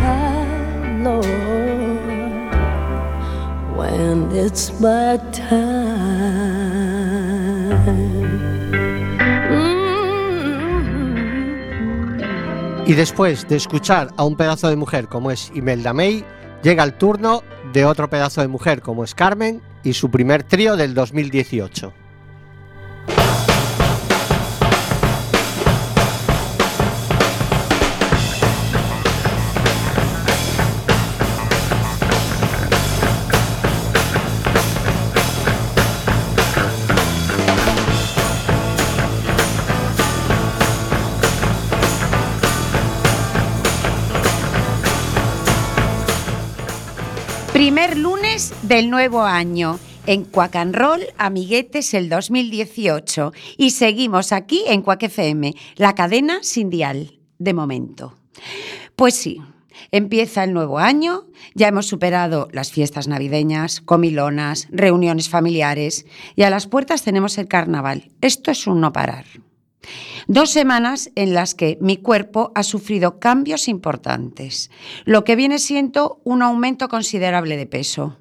time, 0.00 1.04
Lord. 1.04 1.26
When 3.76 4.30
it's 4.32 4.72
my 4.80 5.18
time. 5.32 6.70
Mm. 9.50 9.80
Y 12.86 12.94
después 12.94 13.46
de 13.48 13.56
escuchar 13.56 14.08
a 14.16 14.24
un 14.24 14.36
pedazo 14.36 14.68
de 14.68 14.76
mujer 14.76 15.06
como 15.06 15.30
es 15.30 15.52
Imelda 15.54 15.92
May, 15.92 16.24
llega 16.62 16.82
el 16.84 16.94
turno 16.94 17.42
de 17.72 17.84
otro 17.84 18.10
pedazo 18.10 18.40
de 18.40 18.48
mujer 18.48 18.82
como 18.82 19.04
es 19.04 19.14
Carmen 19.14 19.62
y 19.84 19.92
su 19.92 20.10
primer 20.10 20.42
trío 20.42 20.76
del 20.76 20.94
2018. 20.94 21.99
Del 48.70 48.88
nuevo 48.88 49.22
año. 49.22 49.80
En 50.06 50.22
Quack 50.22 50.54
and 50.54 50.76
amiguetes, 51.18 51.92
el 51.92 52.08
2018. 52.08 53.32
Y 53.56 53.70
seguimos 53.70 54.30
aquí 54.30 54.62
en 54.68 54.82
Quack 54.82 55.02
FM, 55.02 55.54
la 55.74 55.96
cadena 55.96 56.38
sin 56.42 56.70
dial, 56.70 57.18
de 57.40 57.52
momento. 57.52 58.14
Pues 58.94 59.14
sí, 59.14 59.42
empieza 59.90 60.44
el 60.44 60.52
nuevo 60.52 60.78
año, 60.78 61.26
ya 61.56 61.66
hemos 61.66 61.86
superado 61.86 62.46
las 62.52 62.70
fiestas 62.70 63.08
navideñas, 63.08 63.80
comilonas, 63.80 64.68
reuniones 64.70 65.28
familiares 65.28 66.06
y 66.36 66.42
a 66.44 66.50
las 66.50 66.68
puertas 66.68 67.02
tenemos 67.02 67.38
el 67.38 67.48
carnaval. 67.48 68.12
Esto 68.20 68.52
es 68.52 68.68
un 68.68 68.80
no 68.80 68.92
parar. 68.92 69.24
Dos 70.28 70.50
semanas 70.50 71.10
en 71.16 71.34
las 71.34 71.56
que 71.56 71.76
mi 71.80 71.96
cuerpo 71.96 72.52
ha 72.54 72.62
sufrido 72.62 73.18
cambios 73.18 73.66
importantes, 73.66 74.70
lo 75.06 75.24
que 75.24 75.34
viene 75.34 75.58
siendo 75.58 76.20
un 76.22 76.42
aumento 76.42 76.88
considerable 76.88 77.56
de 77.56 77.66
peso. 77.66 78.16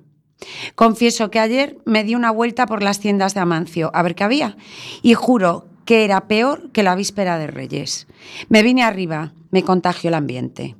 Confieso 0.76 1.30
que 1.32 1.40
ayer 1.40 1.78
me 1.86 2.04
di 2.04 2.16
una 2.16 2.32
vuelta 2.32 2.66
por 2.66 2.82
las 2.82 3.00
tiendas 3.00 3.34
de 3.34 3.42
Amancio 3.42 3.92
a 3.94 4.02
ver 4.04 4.16
qué 4.16 4.24
había 4.24 4.58
y 5.02 5.14
juro 5.14 5.66
que 5.86 6.06
era 6.06 6.28
peor 6.28 6.72
que 6.72 6.84
la 6.84 6.96
víspera 6.96 7.38
de 7.38 7.48
Reyes. 7.48 8.08
Me 8.48 8.64
vine 8.64 8.84
arriba, 8.84 9.34
me 9.52 9.64
contagió 9.64 10.10
el 10.10 10.14
ambiente. 10.14 10.76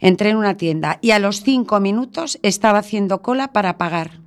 Entré 0.00 0.30
en 0.30 0.36
una 0.36 0.56
tienda 0.56 0.98
y 1.00 1.12
a 1.12 1.18
los 1.18 1.42
cinco 1.42 1.80
minutos 1.80 2.38
estaba 2.42 2.78
haciendo 2.78 3.22
cola 3.22 3.52
para 3.52 3.78
pagar. 3.78 4.20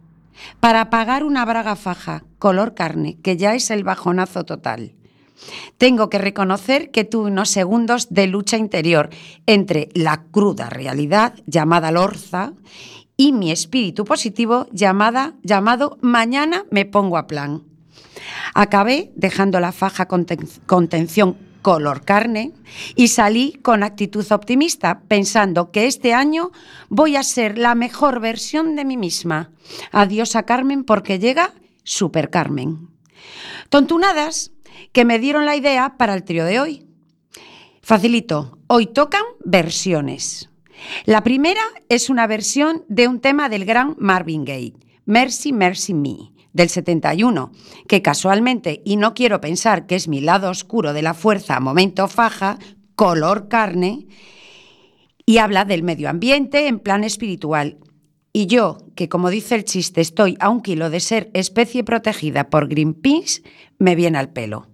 Para 0.60 0.90
pagar 0.90 1.24
una 1.24 1.46
braga 1.46 1.76
faja, 1.76 2.24
color 2.40 2.74
carne, 2.74 3.18
que 3.22 3.38
ya 3.38 3.54
es 3.54 3.70
el 3.72 3.84
bajonazo 3.84 4.44
total. 4.44 4.94
Tengo 5.78 6.10
que 6.10 6.20
reconocer 6.20 6.92
que 6.92 7.04
tuve 7.04 7.32
unos 7.32 7.50
segundos 7.50 8.08
de 8.10 8.28
lucha 8.28 8.58
interior 8.58 9.10
entre 9.48 9.90
la 9.94 10.24
cruda 10.32 10.70
realidad 10.70 11.34
llamada 11.48 11.92
Lorza 11.92 12.54
y 13.22 13.34
mi 13.34 13.52
espíritu 13.52 14.04
positivo 14.04 14.66
llamada, 14.72 15.36
llamado 15.44 16.00
Mañana 16.02 16.66
me 16.72 16.86
pongo 16.86 17.20
a 17.20 17.28
plan. 17.28 17.62
Acabé 18.56 19.12
dejando 19.16 19.60
la 19.60 19.72
faja 19.72 20.08
conten- 20.08 20.50
contención 20.66 21.38
color 21.62 22.04
carne 22.04 22.52
y 22.96 23.10
salí 23.10 23.60
con 23.62 23.84
actitud 23.84 24.26
optimista, 24.32 25.02
pensando 25.08 25.70
que 25.70 25.86
este 25.86 26.16
año 26.16 26.50
voy 26.90 27.16
a 27.16 27.22
ser 27.22 27.60
la 27.60 27.76
mejor 27.76 28.22
versión 28.22 28.76
de 28.76 28.86
mí 28.86 28.98
misma. 28.98 29.52
Adiós 29.92 30.36
a 30.36 30.42
Carmen 30.42 30.84
porque 30.84 31.20
llega 31.20 31.54
Super 31.84 32.32
Carmen. 32.32 32.90
Tontunadas 33.70 34.52
que 34.94 35.06
me 35.06 35.20
dieron 35.20 35.46
la 35.46 35.56
idea 35.56 35.96
para 35.96 36.16
el 36.16 36.24
trío 36.24 36.44
de 36.44 36.60
hoy. 36.60 36.88
Facilito, 37.84 38.58
hoy 38.66 38.88
tocan 38.88 39.26
versiones. 39.46 40.51
La 41.06 41.24
primera 41.24 41.62
es 41.90 42.10
una 42.10 42.28
versión 42.28 42.84
de 42.88 43.08
un 43.08 43.20
tema 43.20 43.50
del 43.50 43.66
gran 43.66 43.96
Marvin 44.00 44.46
Gaye, 44.46 44.74
Mercy, 45.06 45.54
Mercy 45.54 45.94
Me, 45.94 46.32
del 46.54 46.70
71, 46.70 47.52
que 47.88 48.02
casualmente, 48.02 48.82
y 48.86 48.98
no 48.98 49.14
quiero 49.14 49.42
pensar 49.42 49.86
que 49.86 49.96
es 49.96 50.08
mi 50.08 50.22
lado 50.22 50.50
oscuro 50.50 50.94
de 50.94 51.02
la 51.02 51.14
fuerza, 51.14 51.60
momento 51.60 52.08
faja, 52.08 52.60
color 52.96 53.48
carne, 53.48 54.08
y 55.26 55.38
habla 55.38 55.66
del 55.66 55.84
medio 55.84 56.10
ambiente 56.10 56.68
en 56.68 56.80
plan 56.80 57.04
espiritual. 57.04 57.78
Y 58.34 58.48
yo, 58.48 58.78
que 58.96 59.10
como 59.10 59.30
dice 59.30 59.56
el 59.56 59.66
chiste, 59.66 60.02
estoy 60.02 60.38
a 60.40 60.50
un 60.50 60.62
kilo 60.62 60.90
de 60.90 61.00
ser 61.00 61.30
especie 61.34 61.84
protegida 61.84 62.50
por 62.50 62.68
Greenpeace, 62.68 63.44
me 63.78 63.96
viene 63.96 64.18
al 64.18 64.30
pelo. 64.30 64.71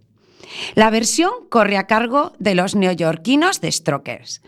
La 0.76 0.90
versión 0.90 1.32
corre 1.50 1.78
a 1.78 1.88
cargo 1.88 2.34
de 2.40 2.56
los 2.56 2.76
neoyorquinos 2.76 3.62
de 3.62 3.72
Strokers, 3.72 4.42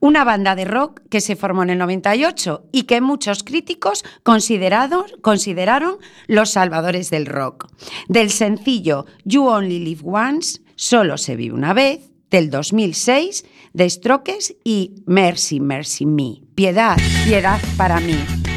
una 0.00 0.24
banda 0.24 0.54
de 0.54 0.64
rock 0.64 1.00
que 1.10 1.20
se 1.20 1.36
formó 1.36 1.62
en 1.62 1.70
el 1.70 1.78
98 1.78 2.64
y 2.72 2.84
que 2.84 3.00
muchos 3.00 3.42
críticos 3.42 4.04
consideraron 4.22 5.96
los 6.26 6.50
salvadores 6.50 7.10
del 7.10 7.26
rock. 7.26 7.68
Del 8.08 8.30
sencillo 8.30 9.06
You 9.24 9.46
Only 9.46 9.78
Live 9.78 10.02
Once, 10.04 10.60
Solo 10.80 11.18
se 11.18 11.36
vive 11.36 11.54
una 11.54 11.74
vez, 11.74 12.10
del 12.30 12.48
2006, 12.48 13.44
de 13.74 13.90
Strokes 13.90 14.56
y 14.64 14.94
Mercy, 15.04 15.60
Mercy 15.60 16.06
Me, 16.06 16.40
Piedad, 16.54 16.96
Piedad 17.26 17.60
para 17.76 18.00
mí. 18.00 18.49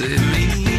see 0.00 0.16
me. 0.16 0.69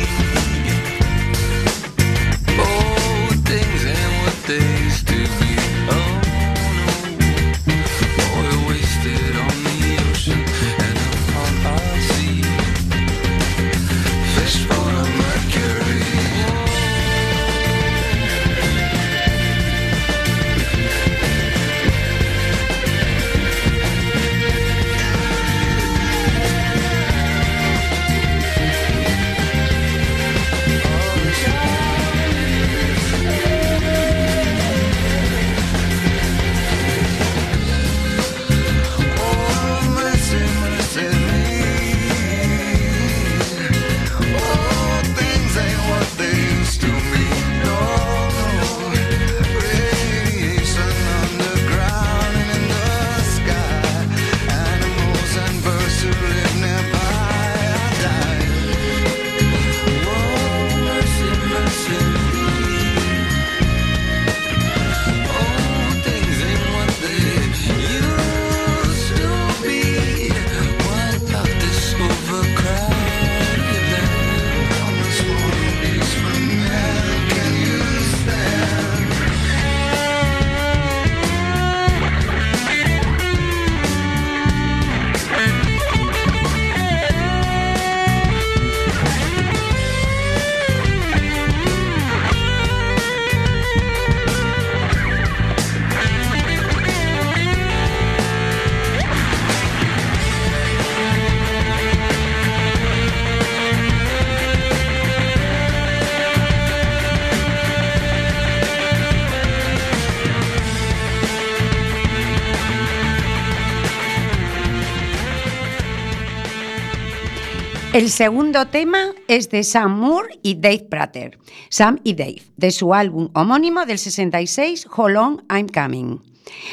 El 117.93 118.09
segundo 118.09 118.67
tema 118.67 119.07
es 119.27 119.49
de 119.49 119.63
Sam 119.63 119.99
Moore 119.99 120.39
y 120.41 120.55
Dave 120.55 120.87
Prater, 120.89 121.37
Sam 121.67 121.99
y 122.05 122.13
Dave, 122.13 122.41
de 122.55 122.71
su 122.71 122.93
álbum 122.93 123.27
homónimo 123.33 123.85
del 123.85 123.97
66, 123.97 124.87
How 124.95 125.09
Long 125.09 125.41
I'm 125.49 125.67
Coming. 125.67 126.21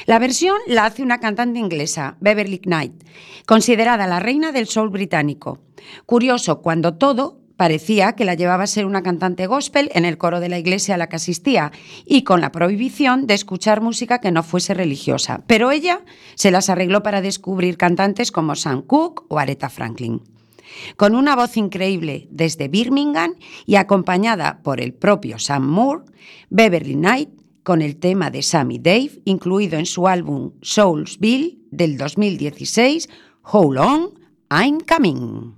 La 0.07 0.21
versión 0.21 0.57
la 0.69 0.87
hace 0.87 1.03
una 1.03 1.19
cantante 1.19 1.59
inglesa, 1.59 2.17
Beverly 2.21 2.61
Knight, 2.61 3.03
considerada 3.47 4.07
la 4.07 4.21
reina 4.21 4.53
del 4.53 4.69
soul 4.69 4.91
británico. 4.91 5.59
Curioso, 6.07 6.63
cuando 6.63 6.95
todo 6.95 7.41
parecía 7.57 8.13
que 8.13 8.25
la 8.25 8.35
llevaba 8.35 8.63
a 8.63 8.69
ser 8.69 8.87
una 8.87 9.03
cantante 9.03 9.49
gospel 9.49 9.91
en 9.95 10.05
el 10.05 10.19
coro 10.19 10.39
de 10.39 10.49
la 10.49 10.61
iglesia 10.61 10.95
a 10.95 10.99
la 10.99 11.09
que 11.09 11.17
asistía 11.17 11.73
y 12.07 12.23
con 12.23 12.41
la 12.41 12.53
prohibición 12.53 13.27
de 13.27 13.35
escuchar 13.35 13.81
música 13.81 14.21
que 14.21 14.31
no 14.31 14.45
fuese 14.45 14.73
religiosa. 14.73 15.43
Pero 15.49 15.73
ella 15.73 16.03
se 16.37 16.53
las 16.53 16.71
arregló 16.71 17.03
para 17.03 17.23
descubrir 17.23 17.77
cantantes 17.77 18.31
como 18.31 18.55
Sam 18.55 18.83
Cooke 18.83 19.25
o 19.27 19.41
Aretha 19.41 19.69
Franklin 19.69 20.23
con 20.97 21.15
una 21.15 21.37
voz 21.37 21.57
increíble 21.57 22.29
desde 22.31 22.69
Birmingham 22.69 23.35
y 23.67 23.77
acompañada 23.77 24.61
por 24.63 24.81
el 24.81 24.95
propio 24.95 25.39
Sam 25.39 25.67
Moore, 25.67 26.05
Beverly 26.51 26.95
Knight 26.95 27.31
con 27.63 27.83
el 27.83 27.97
tema 27.97 28.31
de 28.31 28.43
Sammy 28.43 28.79
Dave, 28.79 29.21
incluido 29.25 29.79
en 29.79 29.85
su 29.85 30.09
álbum 30.09 30.53
Soulsville 30.63 31.59
del 31.71 31.99
2016, 31.99 33.09
How 33.53 33.73
Long 33.73 34.11
I'm 34.51 34.81
Coming. 34.81 35.58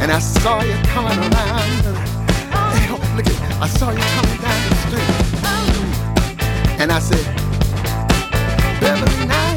and 0.00 0.10
I 0.10 0.18
saw 0.18 0.62
you 0.62 0.74
coming 0.84 1.18
around. 1.18 1.84
Hey, 2.74 2.88
oh, 2.90 3.00
look 3.16 3.26
at, 3.26 3.36
I 3.60 3.68
saw 3.68 3.90
you 3.90 4.00
coming 4.16 4.40
down 4.40 4.68
the 4.68 4.74
street, 4.84 5.10
and 6.80 6.90
I 6.90 6.98
said, 6.98 7.24
Beverly 8.80 9.26
now. 9.26 9.49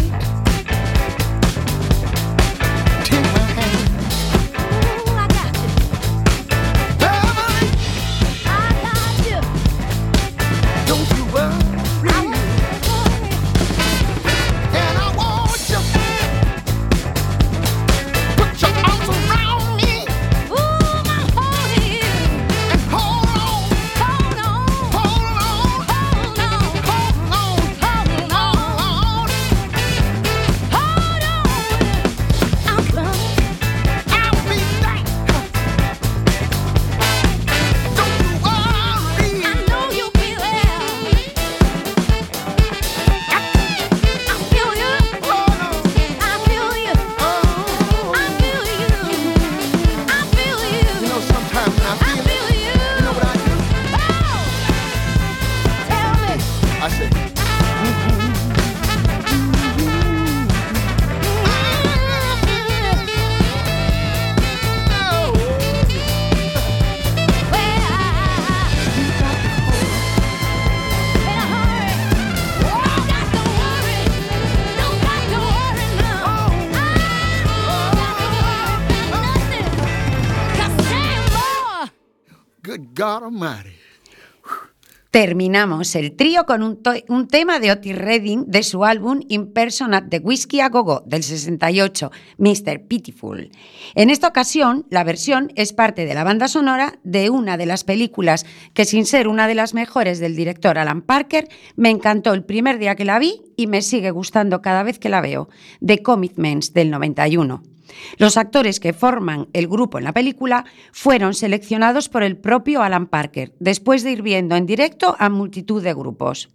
Terminamos 85.23 85.95
el 85.95 86.17
trío 86.17 86.45
con 86.45 86.61
un, 86.63 87.27
tema 87.29 87.61
de 87.61 87.71
Otis 87.71 87.97
Redding 87.97 88.43
de 88.45 88.61
su 88.61 88.83
álbum 88.83 89.21
Impersonate 89.29 90.09
the 90.09 90.19
Whiskey 90.19 90.59
a 90.59 90.67
Go-Go 90.67 91.01
del 91.05 91.23
68, 91.23 92.11
Mr. 92.39 92.81
Pitiful. 92.89 93.49
En 93.95 94.09
esta 94.09 94.27
ocasión, 94.27 94.85
la 94.89 95.05
versión 95.05 95.53
es 95.55 95.71
parte 95.71 96.05
de 96.05 96.13
la 96.13 96.25
banda 96.25 96.49
sonora 96.49 96.99
de 97.05 97.29
una 97.29 97.55
de 97.55 97.65
las 97.65 97.85
películas 97.85 98.45
que, 98.73 98.83
sin 98.83 99.05
ser 99.05 99.29
una 99.29 99.47
de 99.47 99.55
las 99.55 99.73
mejores 99.73 100.19
del 100.19 100.35
director 100.35 100.77
Alan 100.77 101.01
Parker, 101.01 101.47
me 101.77 101.89
encantó 101.89 102.33
el 102.33 102.43
primer 102.43 102.77
día 102.77 102.95
que 102.95 103.05
la 103.05 103.17
vi 103.17 103.43
y 103.55 103.67
me 103.67 103.81
sigue 103.81 104.11
gustando 104.11 104.61
cada 104.61 104.83
vez 104.83 104.99
que 104.99 105.07
la 105.07 105.21
veo, 105.21 105.47
The 105.79 106.03
Commitments 106.03 106.73
del 106.73 106.91
91. 106.91 107.72
Los 108.17 108.37
actores 108.37 108.79
que 108.79 108.93
forman 108.93 109.47
el 109.53 109.67
grupo 109.67 109.97
en 109.97 110.03
la 110.03 110.13
película 110.13 110.65
fueron 110.91 111.33
seleccionados 111.33 112.09
por 112.09 112.23
el 112.23 112.37
propio 112.37 112.81
Alan 112.81 113.07
Parker, 113.07 113.53
después 113.59 114.03
de 114.03 114.11
ir 114.11 114.21
viendo 114.21 114.55
en 114.55 114.65
directo 114.65 115.15
a 115.19 115.29
multitud 115.29 115.83
de 115.83 115.93
grupos. 115.93 116.49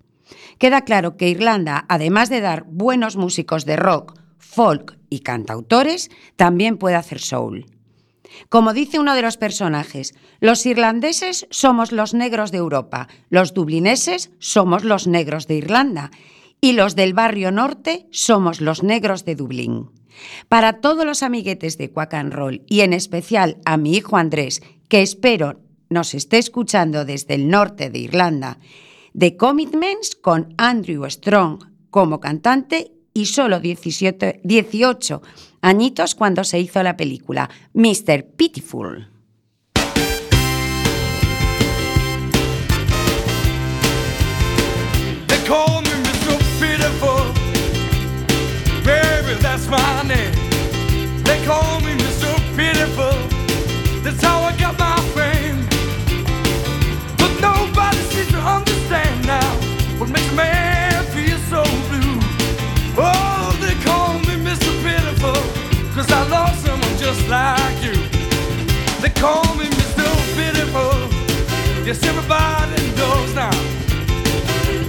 Queda 0.59 0.83
claro 0.83 1.17
que 1.17 1.29
Irlanda, 1.29 1.85
además 1.89 2.29
de 2.29 2.41
dar 2.41 2.65
buenos 2.67 3.17
músicos 3.17 3.65
de 3.65 3.77
rock, 3.77 4.19
folk 4.39 4.99
y 5.09 5.21
cantautores, 5.21 6.11
también 6.37 6.77
puede 6.77 6.97
hacer 6.97 7.21
soul. 7.21 7.67
Como 8.49 8.75
dice 8.75 8.99
uno 8.99 9.15
de 9.15 9.23
los 9.23 9.37
personajes, 9.37 10.15
los 10.41 10.65
irlandeses 10.67 11.47
somos 11.51 11.93
los 11.93 12.15
negros 12.15 12.53
de 12.53 12.59
Europa, 12.59 13.09
los 13.31 13.55
dublineses 13.55 14.31
somos 14.39 14.85
los 14.85 15.07
negros 15.07 15.47
de 15.47 15.57
Irlanda 15.57 16.11
y 16.61 16.73
los 16.73 16.95
del 16.95 17.15
barrio 17.15 17.51
norte 17.53 18.07
somos 18.11 18.61
los 18.61 18.83
negros 18.83 19.25
de 19.25 19.35
Dublín. 19.35 19.91
Para 20.49 20.81
todos 20.81 21.05
los 21.05 21.23
amiguetes 21.23 21.79
de 21.79 21.91
Quack 21.91 22.15
and 22.15 22.33
Roll 22.33 22.63
y 22.67 22.81
en 22.81 22.93
especial 22.93 23.59
a 23.65 23.77
mi 23.77 23.95
hijo 23.95 24.17
Andrés, 24.17 24.63
que 24.89 25.03
espero 25.03 25.61
nos 25.91 26.15
esté 26.15 26.39
escuchando 26.39 27.05
desde 27.05 27.35
el 27.35 27.49
norte 27.49 27.91
de 27.91 27.99
Irlanda, 27.99 28.59
The 29.17 29.37
Commitments 29.37 30.17
con 30.17 30.55
Andrew 30.59 31.09
Strong 31.09 31.65
como 31.91 32.21
cantante 32.21 32.93
y 33.15 33.27
solo 33.27 33.59
17 33.61 34.41
18 34.45 35.23
añitos 35.63 36.15
cuando 36.15 36.45
se 36.45 36.61
hizo 36.61 36.83
la 36.83 36.97
película 36.97 37.51
Mr. 37.73 38.25
Pitiful. 38.37 39.09
They 49.69 49.88
Yes, 71.89 72.05
everybody 72.05 72.83
knows 72.99 73.35
now. 73.35 73.51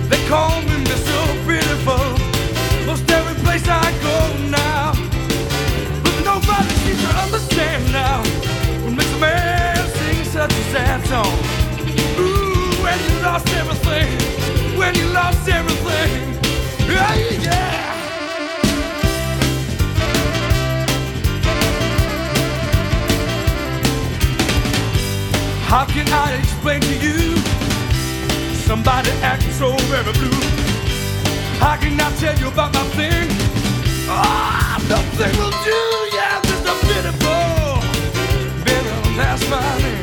They 0.10 0.22
call 0.28 0.60
me 0.64 0.84
Mr. 0.84 1.16
Pitiful. 1.48 2.12
Most 2.86 3.10
every 3.10 3.42
place 3.42 3.66
I 3.70 3.90
go 4.04 4.18
now. 4.50 4.92
But 6.04 6.16
nobody 6.26 6.68
seems 6.84 7.02
to 7.02 7.12
understand 7.24 7.94
now. 7.94 8.22
Makes 8.84 9.14
a 9.14 9.18
man 9.18 9.78
sing 9.96 10.26
such 10.26 10.52
a 10.52 10.64
sad 10.74 11.00
song? 11.08 11.32
Ooh, 12.20 12.84
when 12.84 13.00
you 13.00 13.22
lost 13.24 13.48
everything. 13.48 14.78
When 14.78 14.94
you 14.96 15.08
lost 15.14 15.48
everything. 15.48 16.12
Yeah, 16.86 17.16
yeah. 17.16 17.80
How 25.64 25.86
can 25.86 26.10
I 26.10 26.49
explain 26.60 26.82
to 26.82 26.96
you? 27.06 27.38
Somebody 28.68 29.12
acting 29.24 29.52
so 29.52 29.72
very 29.88 30.12
blue. 30.14 30.40
I 31.62 31.78
tell 32.20 32.38
you 32.38 32.50
about 32.50 32.74
my 32.74 32.84
thing? 32.98 33.28
Ah, 34.10 34.76
nothing 34.90 35.38
will 35.40 35.56
do. 35.64 35.80
Yeah, 36.18 36.42
Mr. 36.42 36.74
Pitiful. 36.84 37.80
Bitter, 38.66 39.00
that's 39.16 39.50
my 39.50 39.78
name. 39.80 39.99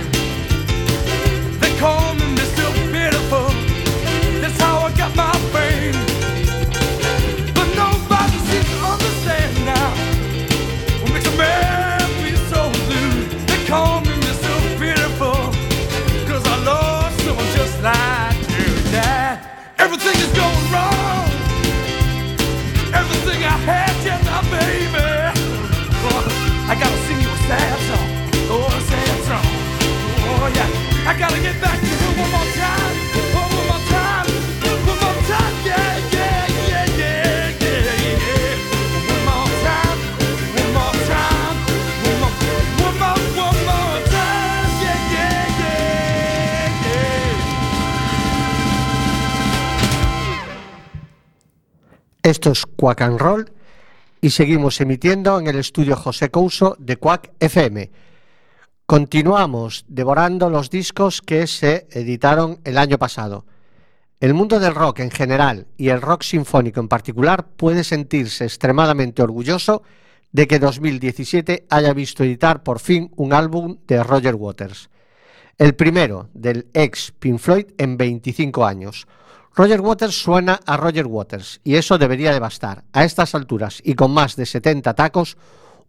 Esto 52.27 52.51
es 52.51 52.67
Quack 52.67 53.03
and 53.03 53.21
Roll 53.21 53.53
y 54.21 54.31
seguimos 54.31 54.81
emitiendo 54.81 55.39
en 55.39 55.47
el 55.47 55.61
estudio 55.61 55.95
José 55.95 56.29
Couso 56.29 56.77
de 56.81 56.97
Quack 56.97 57.31
FM. 57.39 57.89
Continuamos 58.87 59.85
devorando 59.89 60.49
los 60.49 60.71
discos 60.71 61.21
que 61.21 61.49
se 61.49 61.89
editaron 61.91 62.61
el 62.63 62.79
año 62.79 62.99
pasado. 62.99 63.45
El 64.21 64.33
mundo 64.33 64.61
del 64.61 64.77
rock 64.77 65.01
en 65.01 65.11
general 65.11 65.67
y 65.77 65.89
el 65.89 66.01
rock 66.01 66.23
sinfónico 66.23 66.79
en 66.79 66.87
particular 66.87 67.49
puede 67.49 67.83
sentirse 67.83 68.45
extremadamente 68.45 69.25
orgulloso 69.25 69.83
de 70.31 70.47
que 70.47 70.61
2017 70.61 71.67
haya 71.69 71.93
visto 71.95 72.23
editar 72.23 72.63
por 72.63 72.79
fin 72.79 73.11
un 73.17 73.33
álbum 73.33 73.79
de 73.89 74.05
Roger 74.05 74.37
Waters. 74.37 74.89
El 75.59 75.75
primero 75.75 76.29
del 76.33 76.69
ex 76.73 77.13
Pink 77.19 77.41
Floyd 77.41 77.67
en 77.79 77.97
25 77.97 78.65
años. 78.65 79.09
Roger 79.57 79.81
Waters 79.81 80.15
suena 80.15 80.61
a 80.65 80.77
Roger 80.77 81.09
Waters 81.09 81.61
y 81.65 81.75
eso 81.75 81.99
debería 81.99 82.33
de 82.33 82.39
bastar. 82.39 82.85
A 82.93 83.05
estas 83.05 83.35
alturas 83.35 83.81
y 83.83 83.95
con 83.95 84.13
más 84.13 84.37
de 84.37 84.47
70 84.47 84.95
tacos, 84.95 85.37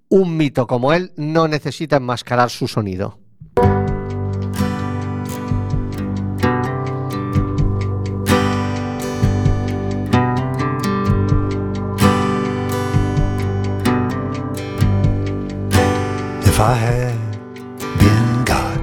un 0.09 0.37
mito 0.37 0.67
como 0.67 0.93
él 0.93 1.11
no 1.15 1.47
necesita 1.47 1.97
enmascarar 1.97 2.49
su 2.49 2.67
sonido. 2.67 3.19
If 16.43 16.61
I 16.61 16.73
had 16.73 17.13
been 17.99 18.45
God, 18.45 18.79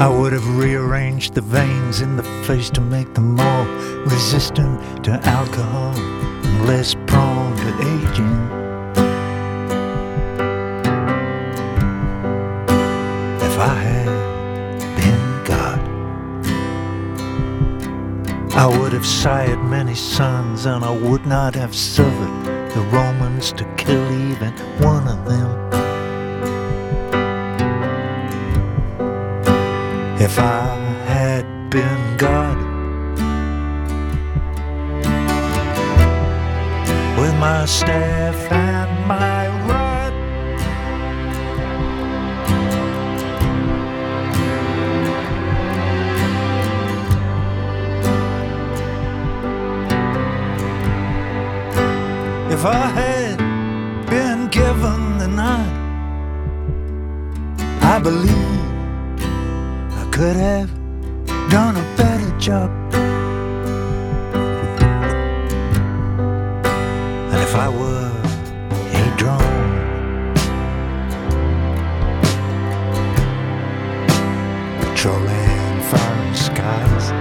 I 0.00 0.08
would 0.08 0.32
have 0.32 0.48
rearranged 0.56 1.34
the 1.34 1.42
veins 1.42 2.00
in 2.00 2.16
the 2.16 2.22
face 2.46 2.70
to 2.70 2.80
make 2.80 3.12
them 3.12 3.34
more 3.34 3.66
resistant 4.06 5.04
to 5.04 5.20
alcohol 5.28 5.92
and 5.96 6.66
less 6.66 6.95
aging. 7.80 8.36
If 13.40 13.58
I 13.58 13.74
had 13.74 14.80
been 14.96 15.44
God, 15.44 15.80
I 18.54 18.66
would 18.66 18.92
have 18.92 19.06
sired 19.06 19.62
many 19.64 19.94
sons, 19.94 20.66
and 20.66 20.84
I 20.84 20.90
would 20.90 21.26
not 21.26 21.54
have 21.54 21.74
suffered 21.74 22.44
the 22.74 22.80
Romans 22.92 23.52
to 23.52 23.64
kill 23.76 24.12
even 24.30 24.52
one 24.80 25.08
of 25.08 25.24
them. 25.24 25.66
If 30.18 30.38
I 30.38 30.74
had 31.06 31.70
been 31.70 32.16
God, 32.16 32.65
my 37.38 37.66
staff 37.66 38.50
and 38.50 39.06
my 39.06 39.48
rod. 39.68 40.12
If 52.50 52.64
I 52.64 52.86
had 53.00 53.36
been 54.06 54.48
given 54.48 55.18
the 55.18 55.28
night, 55.28 55.74
I 57.82 57.98
believe 57.98 58.60
I 59.92 60.08
could 60.10 60.36
have 60.36 60.70
done 61.50 61.76
a 61.76 61.96
better 61.96 62.38
job 62.38 62.75
I 67.58 67.68
were 67.70 68.12
a 69.00 69.16
drone, 69.16 69.72
patrolling 74.80 75.80
foreign 75.88 76.34
skies 76.34 77.15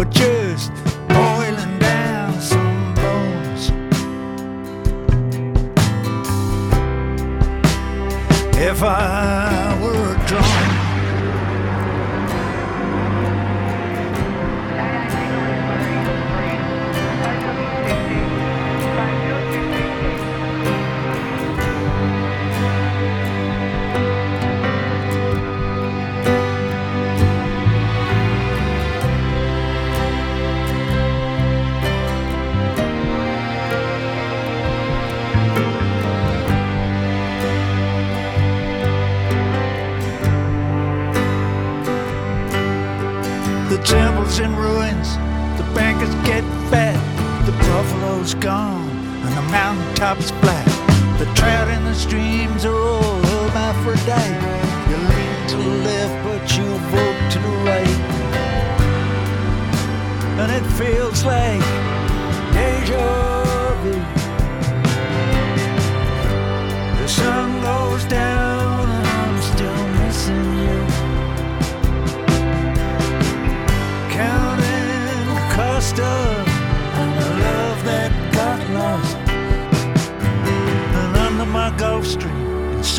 But 0.00 0.18
you 0.18 0.39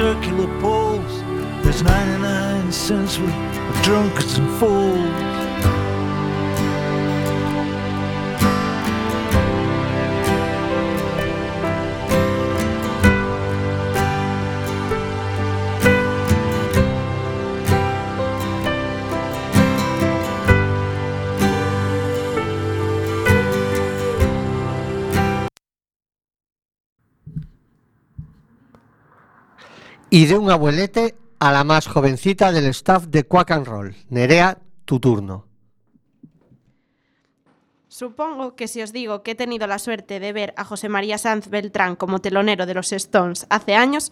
circular 0.02 0.47
poles, 0.60 1.22
there's 1.64 1.84
99 1.84 2.72
cents 2.72 3.20
worth 3.20 3.36
of 3.70 3.82
drunkards 3.84 4.36
and 4.39 4.49
fools. 4.60 5.30
Y 30.22 30.28
de 30.28 30.38
un 30.38 30.51
abuelete 30.51 31.15
a 31.39 31.51
la 31.51 31.63
más 31.63 31.88
jovencita 31.88 32.51
del 32.51 32.67
staff 32.67 33.05
de 33.07 33.24
Quack 33.24 33.49
and 33.49 33.65
Roll. 33.65 33.95
Nerea, 34.09 34.59
tu 34.86 34.99
turno. 34.99 35.47
Supongo 37.88 38.55
que 38.55 38.67
si 38.67 38.84
os 38.84 38.93
digo 38.93 39.24
que 39.24 39.32
he 39.32 39.36
tenido 39.36 39.65
la 39.65 39.80
suerte 39.80 40.19
de 40.19 40.32
ver 40.32 40.53
a 40.57 40.63
José 40.63 40.89
María 40.89 41.17
Sanz 41.17 41.49
Beltrán 41.49 41.95
como 41.95 42.19
telonero 42.19 42.67
de 42.67 42.76
los 42.76 42.91
Stones 42.91 43.47
hace 43.49 43.74
años, 43.74 44.11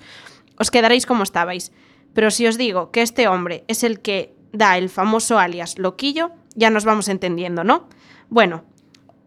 os 0.58 0.72
quedaréis 0.72 1.06
como 1.06 1.22
estabais. 1.22 1.72
Pero 2.16 2.32
si 2.32 2.48
os 2.48 2.58
digo 2.58 2.90
que 2.90 3.04
este 3.04 3.28
hombre 3.28 3.64
es 3.68 3.84
el 3.84 4.00
que 4.00 4.34
da 4.52 4.80
el 4.80 4.90
famoso 4.90 5.38
alias 5.38 5.78
Loquillo, 5.78 6.32
ya 6.56 6.72
nos 6.72 6.86
vamos 6.86 7.08
entendiendo, 7.08 7.64
¿no? 7.64 7.88
Bueno, 8.30 8.64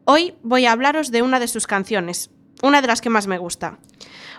hoy 0.04 0.34
voy 0.42 0.66
a 0.66 0.72
hablaros 0.72 1.12
de 1.12 1.22
una 1.22 1.38
de 1.38 1.46
sus 1.46 1.68
canciones, 1.68 2.32
una 2.60 2.82
de 2.82 2.88
las 2.88 3.00
que 3.00 3.08
más 3.08 3.28
me 3.28 3.38
gusta. 3.38 3.78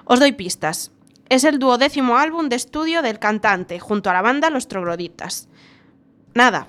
Os 0.04 0.20
doy 0.20 0.34
pistas. 0.34 0.92
Es 1.34 1.44
el 1.46 1.58
duodécimo 1.58 2.18
álbum 2.20 2.48
de 2.48 2.56
estudio 2.56 3.02
del 3.02 3.18
cantante 3.18 3.80
junto 3.80 4.12
a 4.12 4.14
la 4.14 4.22
banda 4.22 4.52
Los 4.52 4.68
Trogloditas. 4.68 5.50
Nada. 6.36 6.68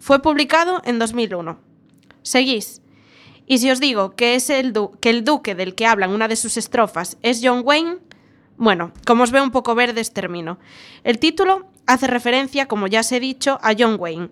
Fue 0.00 0.20
publicado 0.20 0.82
en 0.84 0.98
2001. 0.98 1.60
Seguís. 2.22 2.82
Y 3.46 3.58
si 3.58 3.70
os 3.70 3.78
digo 3.78 4.16
que 4.16 4.34
es 4.34 4.50
el, 4.50 4.74
que 5.00 5.10
el 5.10 5.22
duque 5.22 5.54
del 5.54 5.76
que 5.76 5.86
hablan 5.86 6.10
una 6.10 6.26
de 6.26 6.34
sus 6.34 6.56
estrofas 6.56 7.18
es 7.22 7.38
John 7.40 7.62
Wayne, 7.64 7.98
bueno, 8.56 8.90
como 9.06 9.22
os 9.22 9.30
veo 9.30 9.44
un 9.44 9.52
poco 9.52 9.76
verdes, 9.76 10.12
termino. 10.12 10.58
El 11.04 11.20
título 11.20 11.68
hace 11.86 12.08
referencia, 12.08 12.66
como 12.66 12.88
ya 12.88 12.98
os 12.98 13.12
he 13.12 13.20
dicho, 13.20 13.60
a 13.62 13.76
John 13.78 13.94
Wayne, 14.00 14.30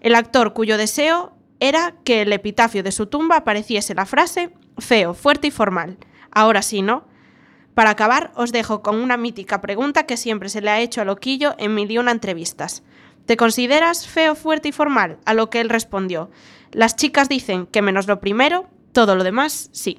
el 0.00 0.16
actor 0.16 0.52
cuyo 0.52 0.76
deseo 0.76 1.32
era 1.60 1.94
que 2.02 2.22
el 2.22 2.32
epitafio 2.32 2.82
de 2.82 2.90
su 2.90 3.06
tumba 3.06 3.36
apareciese 3.36 3.94
la 3.94 4.04
frase 4.04 4.50
feo, 4.78 5.14
fuerte 5.14 5.46
y 5.46 5.52
formal. 5.52 5.96
Ahora 6.32 6.60
sí, 6.60 6.82
¿no? 6.82 7.04
Para 7.76 7.90
acabar, 7.90 8.32
os 8.36 8.52
dejo 8.52 8.80
con 8.80 8.96
una 8.96 9.18
mítica 9.18 9.60
pregunta 9.60 10.06
que 10.06 10.16
siempre 10.16 10.48
se 10.48 10.62
le 10.62 10.70
ha 10.70 10.80
hecho 10.80 11.02
a 11.02 11.04
Loquillo 11.04 11.54
en 11.58 11.74
mil 11.74 11.90
y 11.90 11.98
una 11.98 12.10
entrevistas. 12.10 12.82
¿Te 13.26 13.36
consideras 13.36 14.08
feo, 14.08 14.34
fuerte 14.34 14.68
y 14.68 14.72
formal? 14.72 15.18
A 15.26 15.34
lo 15.34 15.50
que 15.50 15.60
él 15.60 15.68
respondió, 15.68 16.30
las 16.72 16.96
chicas 16.96 17.28
dicen 17.28 17.66
que 17.66 17.82
menos 17.82 18.06
lo 18.06 18.18
primero, 18.18 18.66
todo 18.92 19.14
lo 19.14 19.24
demás 19.24 19.68
sí. 19.72 19.98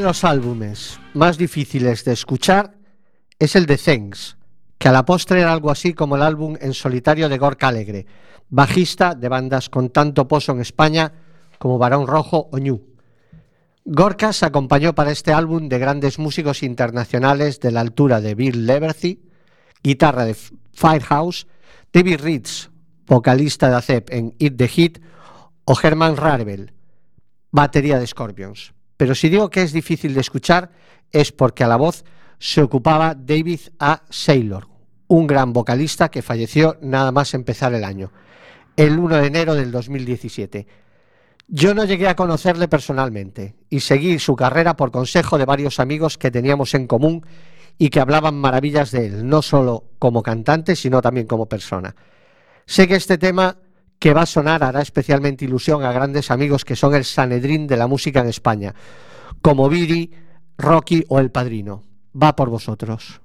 Los 0.00 0.24
álbumes 0.24 0.98
más 1.14 1.38
difíciles 1.38 2.04
de 2.04 2.12
escuchar 2.12 2.74
es 3.38 3.56
el 3.56 3.66
de 3.66 3.76
Thanks, 3.76 4.36
que 4.78 4.88
a 4.88 4.92
la 4.92 5.04
postre 5.04 5.40
era 5.40 5.52
algo 5.52 5.70
así 5.70 5.94
como 5.94 6.16
el 6.16 6.22
álbum 6.22 6.56
en 6.60 6.74
solitario 6.74 7.28
de 7.28 7.38
Gorka 7.38 7.68
Alegre, 7.68 8.06
bajista 8.48 9.14
de 9.14 9.28
bandas 9.28 9.68
con 9.68 9.90
tanto 9.90 10.26
pozo 10.26 10.52
en 10.52 10.60
España 10.60 11.12
como 11.58 11.78
Barón 11.78 12.06
Rojo 12.06 12.48
o 12.50 12.58
Ñu. 12.58 12.80
Gorka 13.84 14.32
se 14.32 14.46
acompañó 14.46 14.94
para 14.94 15.10
este 15.10 15.32
álbum 15.32 15.68
de 15.68 15.78
grandes 15.78 16.18
músicos 16.18 16.62
internacionales 16.62 17.60
de 17.60 17.70
la 17.70 17.80
altura 17.80 18.20
de 18.20 18.34
Bill 18.34 18.66
Leverty, 18.66 19.22
guitarra 19.82 20.24
de 20.24 20.34
Firehouse, 20.72 21.46
David 21.92 22.20
Ritz, 22.20 22.70
vocalista 23.06 23.68
de 23.68 23.76
ACEP 23.76 24.10
en 24.10 24.34
Eat 24.38 24.56
the 24.56 24.68
Hit, 24.68 24.98
o 25.64 25.76
Herman 25.80 26.16
Rarebel, 26.16 26.72
batería 27.50 27.98
de 27.98 28.06
Scorpions. 28.06 28.72
Pero 29.00 29.14
si 29.14 29.30
digo 29.30 29.48
que 29.48 29.62
es 29.62 29.72
difícil 29.72 30.12
de 30.12 30.20
escuchar 30.20 30.72
es 31.10 31.32
porque 31.32 31.64
a 31.64 31.68
la 31.68 31.76
voz 31.76 32.04
se 32.38 32.60
ocupaba 32.60 33.14
David 33.14 33.60
A. 33.78 34.02
Saylor, 34.10 34.68
un 35.08 35.26
gran 35.26 35.54
vocalista 35.54 36.10
que 36.10 36.20
falleció 36.20 36.76
nada 36.82 37.10
más 37.10 37.32
empezar 37.32 37.72
el 37.72 37.84
año, 37.84 38.12
el 38.76 38.98
1 38.98 39.16
de 39.16 39.26
enero 39.26 39.54
del 39.54 39.72
2017. 39.72 40.66
Yo 41.48 41.72
no 41.72 41.86
llegué 41.86 42.08
a 42.08 42.14
conocerle 42.14 42.68
personalmente 42.68 43.54
y 43.70 43.80
seguí 43.80 44.18
su 44.18 44.36
carrera 44.36 44.76
por 44.76 44.90
consejo 44.90 45.38
de 45.38 45.46
varios 45.46 45.80
amigos 45.80 46.18
que 46.18 46.30
teníamos 46.30 46.74
en 46.74 46.86
común 46.86 47.24
y 47.78 47.88
que 47.88 48.00
hablaban 48.00 48.34
maravillas 48.34 48.90
de 48.90 49.06
él, 49.06 49.26
no 49.26 49.40
solo 49.40 49.84
como 49.98 50.22
cantante, 50.22 50.76
sino 50.76 51.00
también 51.00 51.26
como 51.26 51.46
persona. 51.46 51.96
Sé 52.66 52.86
que 52.86 52.96
este 52.96 53.16
tema 53.16 53.56
que 54.00 54.14
va 54.14 54.22
a 54.22 54.26
sonar 54.26 54.64
hará 54.64 54.80
especialmente 54.80 55.44
ilusión 55.44 55.84
a 55.84 55.92
grandes 55.92 56.30
amigos 56.30 56.64
que 56.64 56.74
son 56.74 56.94
el 56.94 57.04
Sanedrín 57.04 57.66
de 57.66 57.76
la 57.76 57.86
música 57.86 58.20
en 58.20 58.28
España, 58.28 58.74
como 59.42 59.68
Viri, 59.68 60.10
Rocky 60.58 61.04
o 61.08 61.20
El 61.20 61.30
Padrino. 61.30 61.84
Va 62.20 62.34
por 62.34 62.48
vosotros. 62.48 63.20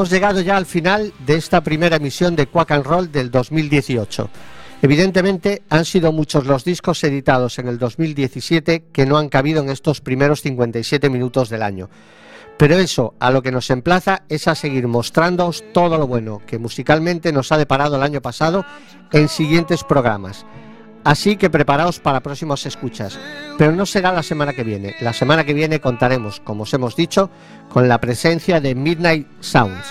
Hemos 0.00 0.08
llegado 0.08 0.40
ya 0.40 0.56
al 0.56 0.64
final 0.64 1.12
de 1.26 1.34
esta 1.34 1.60
primera 1.60 1.96
emisión 1.96 2.34
de 2.34 2.46
Quack 2.46 2.70
and 2.70 2.86
Roll 2.86 3.12
del 3.12 3.30
2018. 3.30 4.30
Evidentemente 4.80 5.60
han 5.68 5.84
sido 5.84 6.10
muchos 6.10 6.46
los 6.46 6.64
discos 6.64 7.04
editados 7.04 7.58
en 7.58 7.68
el 7.68 7.78
2017 7.78 8.84
que 8.94 9.04
no 9.04 9.18
han 9.18 9.28
cabido 9.28 9.62
en 9.62 9.68
estos 9.68 10.00
primeros 10.00 10.40
57 10.40 11.10
minutos 11.10 11.50
del 11.50 11.62
año. 11.62 11.90
Pero 12.56 12.78
eso 12.78 13.12
a 13.20 13.30
lo 13.30 13.42
que 13.42 13.52
nos 13.52 13.68
emplaza 13.68 14.22
es 14.30 14.48
a 14.48 14.54
seguir 14.54 14.88
mostrándoos 14.88 15.64
todo 15.74 15.98
lo 15.98 16.06
bueno 16.06 16.40
que 16.46 16.58
musicalmente 16.58 17.30
nos 17.30 17.52
ha 17.52 17.58
deparado 17.58 17.96
el 17.96 18.02
año 18.02 18.22
pasado 18.22 18.64
en 19.12 19.28
siguientes 19.28 19.84
programas. 19.84 20.46
Así 21.02 21.36
que 21.36 21.50
preparaos 21.50 21.98
para 21.98 22.20
próximos 22.20 22.66
escuchas. 22.66 23.18
Pero 23.56 23.72
no 23.72 23.86
será 23.86 24.12
la 24.12 24.22
semana 24.22 24.52
que 24.52 24.64
viene. 24.64 24.94
La 25.00 25.12
semana 25.12 25.44
que 25.44 25.54
viene 25.54 25.80
contaremos, 25.80 26.40
como 26.40 26.64
os 26.64 26.74
hemos 26.74 26.96
dicho, 26.96 27.30
con 27.68 27.88
la 27.88 28.00
presencia 28.00 28.60
de 28.60 28.74
Midnight 28.74 29.26
Sounds. 29.40 29.86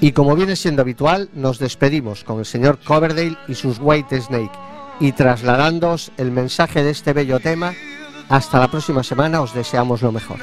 Y 0.00 0.12
como 0.12 0.36
viene 0.36 0.56
siendo 0.56 0.82
habitual, 0.82 1.30
nos 1.34 1.58
despedimos 1.58 2.22
con 2.22 2.38
el 2.38 2.46
señor 2.46 2.78
Coverdale 2.84 3.38
y 3.48 3.54
sus 3.54 3.78
White 3.80 4.20
Snake. 4.20 4.52
Y 5.00 5.12
trasladándoos 5.12 6.12
el 6.18 6.30
mensaje 6.30 6.82
de 6.82 6.90
este 6.90 7.12
bello 7.12 7.40
tema, 7.40 7.72
hasta 8.28 8.58
la 8.58 8.68
próxima 8.68 9.02
semana 9.02 9.40
os 9.40 9.54
deseamos 9.54 10.02
lo 10.02 10.12
mejor. 10.12 10.38